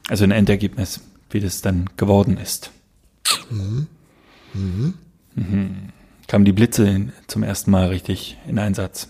[0.07, 2.72] Also ein Endergebnis, wie das dann geworden ist.
[3.49, 3.88] Mhm.
[4.53, 4.93] Mhm.
[6.28, 9.07] Kamen die Blitze in, zum ersten Mal richtig in Einsatz.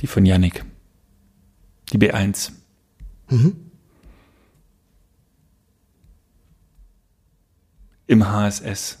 [0.00, 0.64] Die von Yannick.
[1.92, 2.52] Die B1.
[3.30, 3.67] Mhm.
[8.08, 8.98] Im HSS.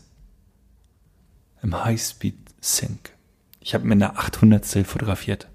[1.62, 3.10] Im Highspeed Sync.
[3.58, 5.48] Ich habe mir eine 800 fotografiert.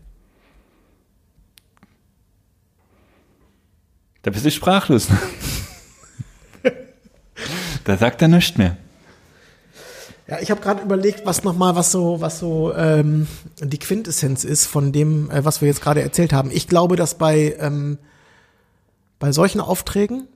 [4.24, 5.08] Da bist du sprachlos.
[7.84, 8.76] da sagt er nichts mehr.
[10.28, 13.28] Ja, ich habe gerade überlegt, was nochmal, was so, was so ähm,
[13.60, 16.50] die Quintessenz ist von dem, äh, was wir jetzt gerade erzählt haben.
[16.52, 18.00] Ich glaube, dass bei ähm,
[19.20, 20.28] bei solchen Aufträgen,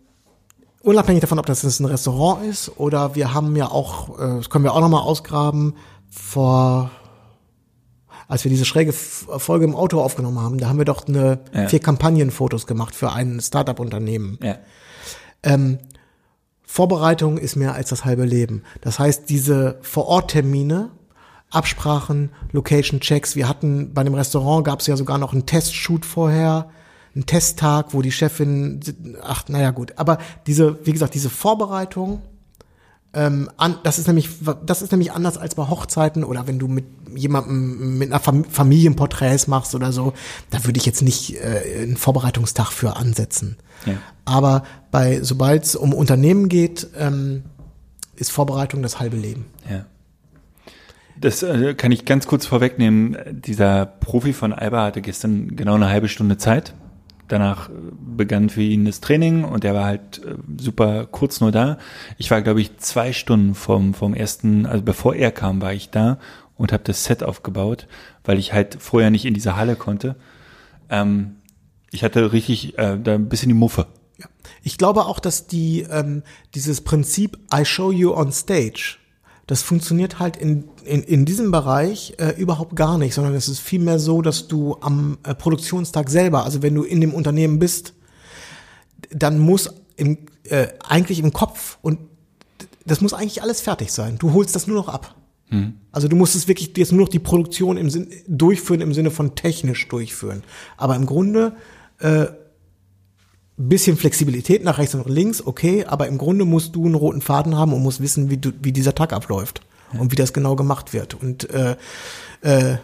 [0.87, 4.63] unabhängig davon, ob das ein Restaurant ist oder wir haben ja auch, äh, das können
[4.63, 5.75] wir auch nochmal ausgraben,
[6.09, 6.89] vor
[8.29, 11.67] als wir diese schräge Folge im Auto aufgenommen haben, da haben wir doch eine ja.
[11.67, 14.37] vier Kampagnenfotos gemacht für ein Startup-Unternehmen.
[14.41, 14.57] Ja.
[15.43, 15.79] Ähm,
[16.65, 18.63] Vorbereitung ist mehr als das halbe Leben.
[18.81, 20.91] Das heißt, diese Vor-Ort-Termine,
[21.49, 23.37] Absprachen, Location-Checks.
[23.37, 26.69] Wir hatten bei dem Restaurant gab es ja sogar noch einen Testshoot vorher,
[27.17, 28.79] einen Testtag, wo die Chefin,
[29.23, 29.93] ach, naja gut.
[29.95, 32.21] Aber diese, wie gesagt, diese Vorbereitung,
[33.13, 34.29] ähm, an, das ist nämlich,
[34.63, 38.43] das ist nämlich anders als bei Hochzeiten oder wenn du mit jemandem mit einer Fam
[38.43, 40.13] Familienporträts machst oder so.
[40.51, 43.57] Da würde ich jetzt nicht äh, einen Vorbereitungstag für ansetzen.
[43.87, 43.93] Ja.
[44.25, 44.61] Aber
[44.91, 47.45] bei, sobald es um Unternehmen geht, ähm,
[48.15, 49.45] ist Vorbereitung das halbe Leben.
[49.67, 49.85] Ja.
[51.19, 53.17] Das äh, kann ich ganz kurz vorwegnehmen.
[53.31, 56.75] Dieser Profi von Alba hatte gestern genau eine halbe Stunde Zeit.
[57.27, 57.73] Danach äh,
[58.15, 61.77] begann für ihn das Training und er war halt äh, super kurz nur da.
[62.17, 65.89] Ich war, glaube ich, zwei Stunden vom, vom ersten, also bevor er kam, war ich
[65.89, 66.19] da
[66.55, 67.87] und habe das Set aufgebaut,
[68.23, 70.15] weil ich halt vorher nicht in diese Halle konnte.
[70.89, 71.37] Ähm,
[71.91, 73.87] ich hatte richtig äh, da ein bisschen die Muffe.
[74.63, 76.23] Ich glaube auch, dass die ähm,
[76.55, 78.97] dieses Prinzip I show you on stage,
[79.47, 83.59] das funktioniert halt in, in, in diesem Bereich äh, überhaupt gar nicht, sondern es ist
[83.59, 87.93] vielmehr so, dass du am äh, Produktionstag selber, also wenn du in dem Unternehmen bist,
[89.09, 91.99] dann muss im, äh, eigentlich im Kopf und
[92.85, 94.17] das muss eigentlich alles fertig sein.
[94.17, 95.15] Du holst das nur noch ab.
[95.49, 95.75] Hm.
[95.91, 99.11] Also du musst es wirklich jetzt nur noch die Produktion im Sinn, durchführen im Sinne
[99.11, 100.43] von technisch durchführen.
[100.75, 101.55] Aber im Grunde
[101.99, 102.25] äh,
[103.57, 107.55] bisschen Flexibilität nach rechts und links, okay, aber im Grunde musst du einen roten Faden
[107.55, 109.61] haben und musst wissen, wie, du, wie dieser Tag abläuft
[109.93, 109.99] ja.
[109.99, 111.15] und wie das genau gemacht wird.
[111.15, 111.75] Und äh,
[112.41, 112.77] äh,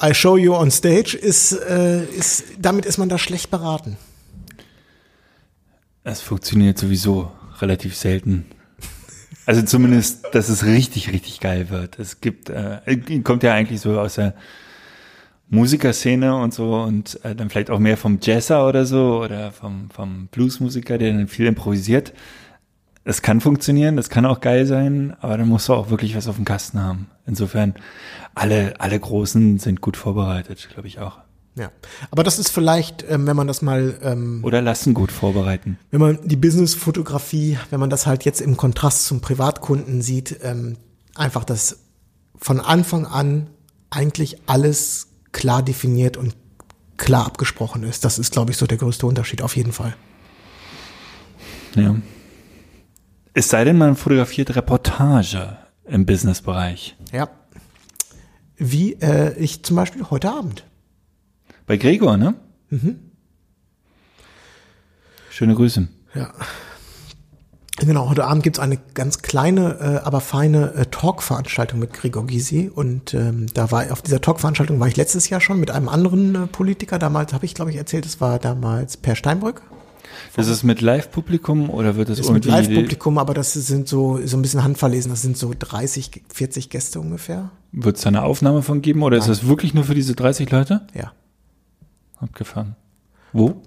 [0.00, 3.96] I show you on stage ist, äh, ist, damit ist man da schlecht beraten.
[6.04, 8.46] Es funktioniert sowieso relativ selten.
[9.46, 11.98] Also zumindest, dass es richtig, richtig geil wird.
[11.98, 12.80] Es gibt, äh,
[13.24, 14.34] kommt ja eigentlich so aus der
[15.52, 19.90] Musikerszene und so und äh, dann vielleicht auch mehr vom Jazzer oder so oder vom,
[19.90, 22.14] vom Bluesmusiker, der dann viel improvisiert.
[23.04, 26.26] Es kann funktionieren, das kann auch geil sein, aber dann musst du auch wirklich was
[26.26, 27.10] auf dem Kasten haben.
[27.26, 27.74] Insofern,
[28.34, 31.18] alle, alle Großen sind gut vorbereitet, glaube ich auch.
[31.54, 31.70] Ja,
[32.10, 35.78] aber das ist vielleicht, ähm, wenn man das mal ähm, oder lassen gut vorbereiten.
[35.90, 40.76] Wenn man die Business-Fotografie, wenn man das halt jetzt im Kontrast zum Privatkunden sieht, ähm,
[41.14, 41.80] einfach das
[42.38, 43.48] von Anfang an
[43.90, 46.36] eigentlich alles klar definiert und
[46.96, 48.04] klar abgesprochen ist.
[48.04, 49.94] Das ist, glaube ich, so der größte Unterschied, auf jeden Fall.
[51.74, 51.96] Ja.
[53.34, 56.96] Es sei denn, man fotografiert Reportage im Businessbereich.
[57.12, 57.30] Ja.
[58.56, 60.64] Wie äh, ich zum Beispiel heute Abend.
[61.66, 62.34] Bei Gregor, ne?
[62.68, 62.98] Mhm.
[65.30, 65.88] Schöne Grüße.
[66.14, 66.32] Ja.
[67.78, 72.70] Genau, heute Abend gibt's eine ganz kleine, äh, aber feine äh, Talk-Veranstaltung mit Gregor Gysi.
[72.72, 76.34] Und ähm, da war auf dieser Talk-Veranstaltung war ich letztes Jahr schon mit einem anderen
[76.34, 76.98] äh, Politiker.
[76.98, 79.62] Damals habe ich, glaube ich, erzählt, es war damals Per Steinbrück.
[80.36, 84.36] Das ist mit Live-Publikum oder wird das ist mit Live-Publikum, aber das sind so, so
[84.36, 85.10] ein bisschen handverlesen.
[85.10, 87.50] Das sind so 30, 40 Gäste ungefähr.
[87.72, 89.30] Wird es da eine Aufnahme von geben oder Nein.
[89.30, 90.86] ist das wirklich nur für diese 30 Leute?
[90.94, 91.12] Ja.
[92.18, 92.76] Abgefahren.
[93.32, 93.62] Wo?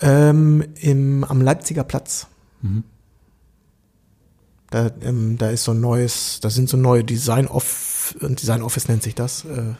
[0.00, 2.26] Ähm, im, am Leipziger Platz.
[2.62, 2.84] Mhm.
[4.74, 8.88] Da, ähm, da ist so ein neues, da sind so neue Design Off, Design Office
[8.88, 9.44] nennt sich das.
[9.44, 9.74] Äh,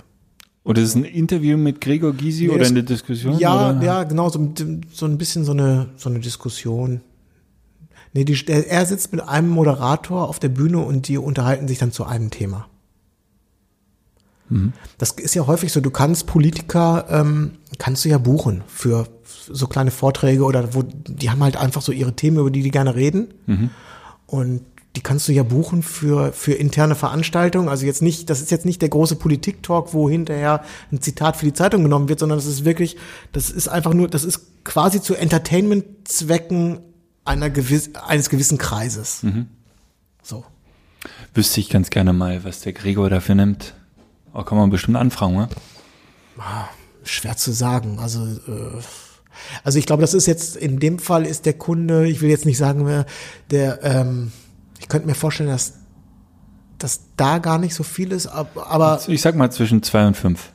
[0.63, 3.37] oder ist es ein Interview mit Gregor Gysi nee, oder eine Diskussion?
[3.41, 3.83] Ja, oder?
[3.83, 4.55] ja, genau, so,
[4.93, 7.01] so ein bisschen so eine, so eine Diskussion.
[8.13, 11.91] Nee, die, er sitzt mit einem Moderator auf der Bühne und die unterhalten sich dann
[11.91, 12.69] zu einem Thema.
[14.49, 14.75] Mhm.
[14.99, 19.67] Das ist ja häufig so, du kannst Politiker, ähm, kannst du ja buchen für so
[19.67, 22.95] kleine Vorträge oder wo, die haben halt einfach so ihre Themen, über die die gerne
[22.95, 23.35] reden.
[23.49, 23.71] Mhm.
[24.29, 24.61] Und
[24.97, 27.69] die kannst du ja buchen für, für interne Veranstaltungen.
[27.69, 31.47] Also jetzt nicht, das ist jetzt nicht der große Politik-Talk, wo hinterher ein Zitat für
[31.47, 32.97] die Zeitung genommen wird, sondern das ist wirklich,
[33.33, 36.81] das ist einfach nur, das ist quasi zu Entertainment-Zwecken
[37.25, 39.23] einer gewiss, eines gewissen Kreises.
[40.23, 40.45] So.
[41.35, 43.75] Wüsste ich ganz gerne mal, was der Gregor dafür nimmt.
[44.33, 45.49] Oh, kann man bestimmt anfragen, ne?
[47.05, 47.99] Schwer zu sagen.
[47.99, 48.81] Also, äh,
[49.65, 52.47] also ich glaube, das ist jetzt, in dem Fall ist der Kunde, ich will jetzt
[52.47, 53.07] nicht sagen, wer,
[53.51, 54.33] der, ähm,
[54.85, 55.73] ich könnte mir vorstellen, dass,
[56.79, 60.15] dass da gar nicht so viel ist, ab- aber Ich sag mal zwischen zwei und
[60.15, 60.53] fünf.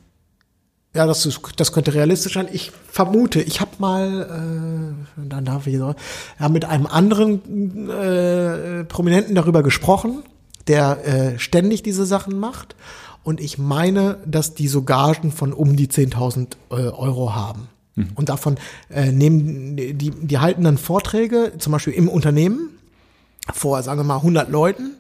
[0.93, 2.47] ja, das, ist, das könnte realistisch sein.
[2.51, 5.95] Ich vermute, ich habe mal, äh, dann darf ich so,
[6.39, 10.21] ja, mit einem anderen äh, Prominenten darüber gesprochen,
[10.67, 12.75] der äh, ständig diese Sachen macht.
[13.23, 17.67] Und ich meine, dass die so Gagen von um die 10.000 äh, Euro haben.
[18.15, 18.55] Und davon
[18.89, 22.78] äh, nehmen die, die halten dann Vorträge, zum Beispiel im Unternehmen,
[23.54, 24.98] vor, sagen wir mal, 100 Leuten.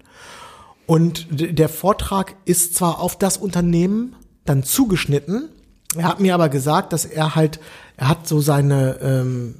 [0.85, 4.15] Und der Vortrag ist zwar auf das Unternehmen
[4.45, 5.49] dann zugeschnitten,
[5.95, 7.59] er hat mir aber gesagt, dass er halt,
[7.97, 9.55] er hat so seine, ähm,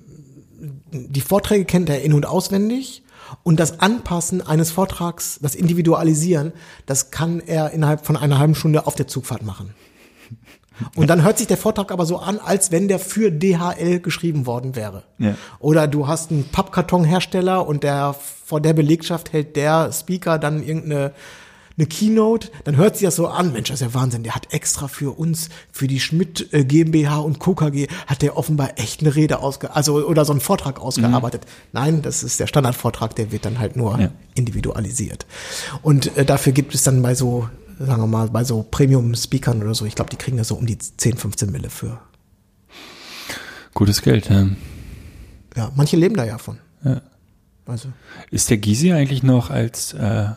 [0.91, 3.03] die Vorträge kennt er in- und auswendig
[3.43, 6.53] und das Anpassen eines Vortrags, das Individualisieren,
[6.85, 9.73] das kann er innerhalb von einer halben Stunde auf der Zugfahrt machen.
[10.95, 14.45] Und dann hört sich der Vortrag aber so an, als wenn der für DHL geschrieben
[14.45, 15.03] worden wäre.
[15.17, 15.35] Ja.
[15.59, 18.15] Oder du hast einen Pappkartonhersteller und der
[18.45, 21.11] vor der Belegschaft hält der Speaker dann irgendeine
[21.77, 24.53] eine Keynote, dann hört sich das so an, Mensch, das ist ja Wahnsinn, der hat
[24.53, 27.55] extra für uns, für die Schmidt äh, GmbH und Co.
[27.55, 31.43] KG, hat der offenbar echt eine Rede ausge, also oder so einen Vortrag ausgearbeitet.
[31.71, 34.11] Nein, das ist der Standardvortrag, der wird dann halt nur Ja.
[34.35, 35.25] individualisiert.
[35.81, 37.47] Und äh, dafür gibt es dann bei so,
[37.79, 40.65] sagen wir mal, bei so Premium-Speakern oder so, ich glaube, die kriegen da so um
[40.65, 41.99] die 10, 15 Mille für.
[43.73, 44.29] Gutes Geld.
[44.29, 44.47] Ja.
[45.55, 46.57] Ja, manche leben da ja von.
[46.83, 47.01] Ja.
[47.65, 47.89] Also,
[48.31, 50.29] Ist der Gysi eigentlich noch als äh,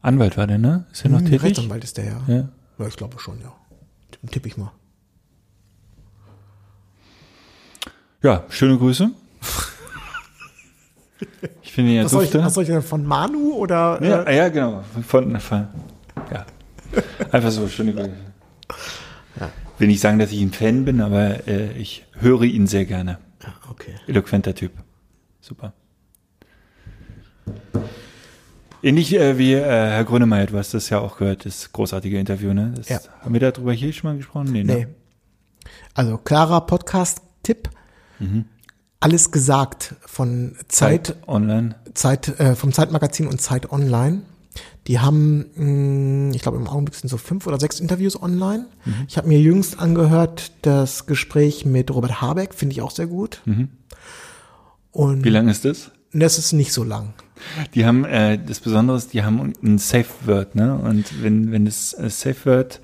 [0.00, 0.86] Anwalt war der, ne?
[0.92, 1.42] Ist er noch hm, tätig?
[1.42, 2.20] Rechtsanwalt ist der ja.
[2.26, 2.48] Ja.
[2.78, 3.52] Ja, ich glaube schon, ja.
[4.30, 4.72] Tipp ich mal.
[8.22, 9.10] Ja, schöne Grüße.
[11.62, 12.46] Ich finde ihn ja Was soll, ich, dufte.
[12.46, 14.02] was soll ich denn von Manu oder?
[14.02, 14.82] Ja, Äh, ja, genau.
[15.06, 15.68] Von, von,
[16.32, 16.46] ja.
[17.30, 18.10] Einfach so, schöne Grüße.
[19.78, 23.18] Will nicht sagen, dass ich ein Fan bin, aber äh, ich höre ihn sehr gerne.
[23.42, 23.94] ja, okay.
[24.06, 24.70] Eloquenter Typ.
[25.40, 25.72] Super.
[28.82, 32.52] Ähnlich äh, wie äh, Herr Grönemeyer, du hast das ja auch gehört, das großartige Interview,
[32.52, 32.72] ne?
[32.76, 33.00] Das, Ja.
[33.20, 34.52] Haben wir darüber hier schon mal gesprochen?
[34.52, 34.84] Nee, Nee.
[34.84, 34.88] ne?
[35.94, 37.70] Also klarer Podcast-Tipp.
[39.00, 41.74] Alles gesagt von Zeit, Zeit online.
[41.94, 44.22] Zeit, äh, vom Zeitmagazin und Zeit Online.
[44.86, 45.46] Die haben,
[46.28, 48.66] mh, ich glaube im Augenblick sind so fünf oder sechs Interviews online.
[49.08, 53.40] Ich habe mir jüngst angehört das Gespräch mit Robert Habeck, finde ich auch sehr gut.
[54.90, 55.90] Und Wie lang ist das?
[56.12, 57.12] das ist nicht so lang.
[57.74, 60.76] Die haben, äh, das Besondere ist, die haben ein Safe Word, ne?
[60.76, 62.80] Und wenn, wenn das äh, Safe Word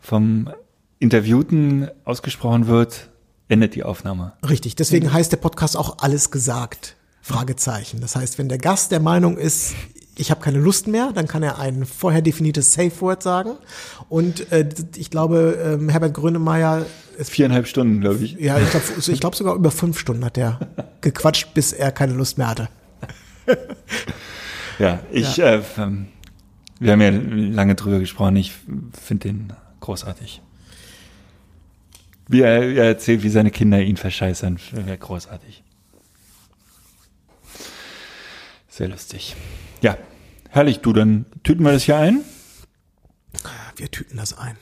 [0.00, 0.50] vom
[0.98, 3.08] Interviewten ausgesprochen wird,
[3.48, 4.34] endet die Aufnahme.
[4.46, 6.96] Richtig, deswegen heißt der Podcast auch alles gesagt.
[7.22, 8.00] Fragezeichen.
[8.00, 9.74] Das heißt, wenn der Gast der Meinung ist,
[10.18, 13.52] ich habe keine Lust mehr, dann kann er ein vorher definiertes Safe Word sagen.
[14.08, 16.84] Und äh, ich glaube, ähm, Herbert Grönemeyer,
[17.16, 18.32] ist, Viereinhalb Stunden, glaube ich.
[18.34, 20.60] ja, ich glaube ich glaub sogar über fünf Stunden hat er
[21.00, 22.68] gequatscht, bis er keine Lust mehr hatte.
[24.78, 26.08] Ja, ich, Äh, ähm,
[26.78, 28.36] wir haben ja lange drüber gesprochen.
[28.36, 28.52] Ich
[28.92, 30.40] finde den großartig.
[32.28, 35.64] Wie er, er erzählt, wie seine Kinder ihn verscheißern, wäre großartig.
[38.68, 39.34] Sehr lustig.
[39.80, 39.96] Ja,
[40.50, 40.80] herrlich.
[40.80, 42.20] Du, dann tüten wir das hier ein
[43.76, 44.56] Wir tüten das ein.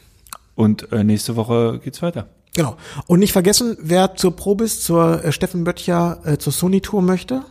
[0.54, 2.28] und äh, nächste Woche geht's weiter.
[2.54, 2.76] Genau.
[3.06, 7.42] Und nicht vergessen, wer zur Probis, zur äh, Steffen Böttcher, äh, zur Sony Tour möchte.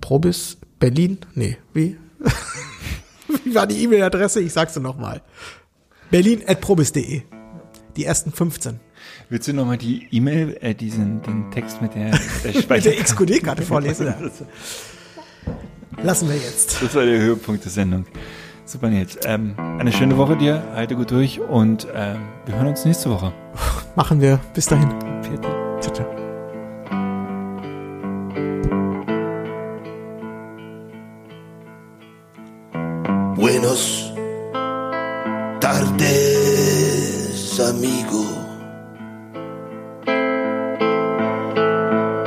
[0.00, 1.18] Probis Berlin?
[1.34, 1.98] Nee, wie?
[3.44, 4.40] wie war die E-Mail-Adresse?
[4.40, 5.20] Ich sag's dir nochmal.
[6.10, 7.22] Berlin.probis.de.
[7.96, 8.80] Die ersten 15.
[9.28, 12.10] Willst du nochmal die E-Mail, äh, diesen den Text mit der,
[12.44, 14.14] der Mit der XQD-Karte vorlesen.
[16.02, 16.82] Lassen wir jetzt.
[16.82, 18.06] Das war der Höhepunkt der Sendung.
[18.64, 19.18] Super, Nils.
[19.24, 23.32] Ähm, eine schöne Woche dir, halte gut durch und ähm, wir hören uns nächste Woche.
[23.96, 24.38] Machen wir.
[24.54, 24.88] Bis dahin.
[25.22, 25.48] Vierte.
[25.80, 26.06] Ciao, ciao.
[33.34, 34.12] Buenos
[35.60, 38.26] tardes, amigo.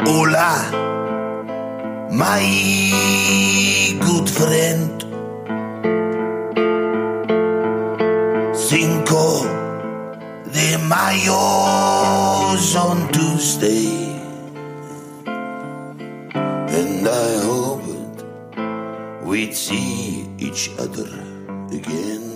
[0.06, 0.56] Hola,
[2.12, 3.43] my
[4.30, 5.04] friend.
[8.56, 9.46] Cinco
[10.54, 11.74] de Mayo
[12.76, 13.88] on Tuesday,
[15.26, 18.24] and I hoped
[19.24, 21.10] we'd see each other
[21.72, 22.33] again.